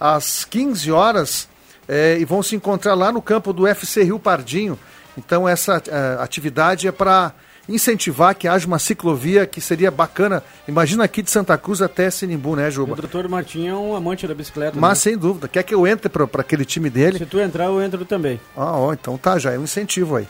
[0.00, 1.52] às 15 horas
[1.88, 4.78] é, e vão se encontrar lá no campo do UFC Rio Pardinho.
[5.16, 7.32] Então essa é, atividade é para
[7.68, 10.42] incentivar que haja uma ciclovia que seria bacana.
[10.68, 12.96] Imagina aqui de Santa Cruz até Sinimbu, né, O Juba?
[12.96, 14.78] doutor Martim é um amante da bicicleta.
[14.78, 14.94] Mas né?
[14.96, 17.18] sem dúvida, quer que eu entre para aquele time dele?
[17.18, 18.40] Se tu entrar, eu entro também.
[18.56, 20.28] Ah, ó, então tá, já é um incentivo aí.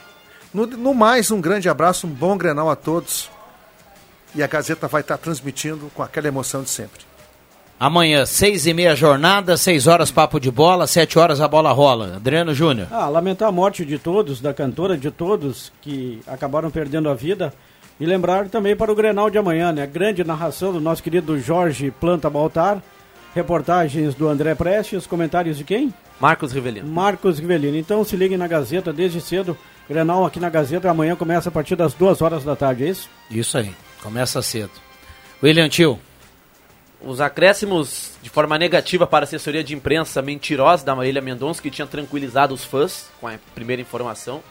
[0.53, 3.29] No, no mais, um grande abraço, um bom Grenal a todos.
[4.33, 7.01] E a Gazeta vai estar transmitindo com aquela emoção de sempre.
[7.77, 12.15] Amanhã, seis e meia jornada, seis horas papo de bola, sete horas a bola rola.
[12.15, 12.87] Adriano Júnior.
[12.89, 17.53] Ah, lamentar a morte de todos, da cantora, de todos que acabaram perdendo a vida.
[17.99, 19.85] E lembrar também para o Grenal de amanhã, né?
[19.85, 22.81] Grande narração do nosso querido Jorge Planta Baltar.
[23.33, 25.93] Reportagens do André Prestes, comentários de quem?
[26.19, 26.87] Marcos Rivelino.
[26.87, 27.75] Marcos Rivelino.
[27.75, 29.57] Então se liguem na Gazeta desde cedo.
[29.89, 33.09] Grenal aqui na Gazeta amanhã começa a partir das duas horas da tarde, é isso?
[33.29, 33.71] Isso aí,
[34.01, 34.71] começa cedo.
[35.43, 35.99] William Tio.
[37.05, 41.69] Os acréscimos de forma negativa para a assessoria de imprensa mentirosa da Marília Mendonça, que
[41.69, 44.41] tinha tranquilizado os fãs com a primeira informação,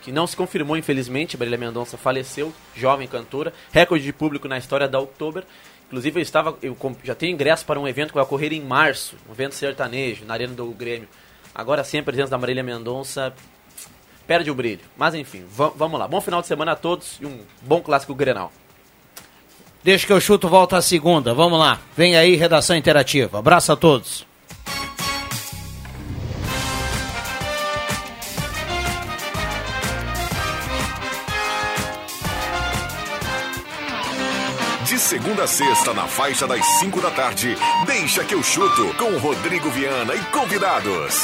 [0.00, 1.36] que não se confirmou, infelizmente.
[1.36, 5.44] Marília Mendonça faleceu, jovem cantora, recorde de público na história da Oktober.
[5.88, 6.74] Inclusive, eu, estava, eu
[7.04, 10.32] já tenho ingresso para um evento que vai ocorrer em março, um evento sertanejo, na
[10.32, 11.08] Arena do Grêmio.
[11.54, 13.34] Agora sim, a presença da Marília Mendonça
[14.26, 14.80] perde o brilho.
[14.96, 16.08] Mas enfim, va- vamos lá.
[16.08, 18.50] Bom final de semana a todos e um bom clássico Grenal.
[19.82, 21.32] Deixa que eu chuto, volta a segunda.
[21.32, 21.78] Vamos lá.
[21.96, 23.38] Vem aí, redação interativa.
[23.38, 24.26] Abraço a todos.
[34.84, 37.56] De segunda a sexta, na faixa das 5 da tarde,
[37.86, 41.22] deixa que eu chuto com Rodrigo Viana e convidados.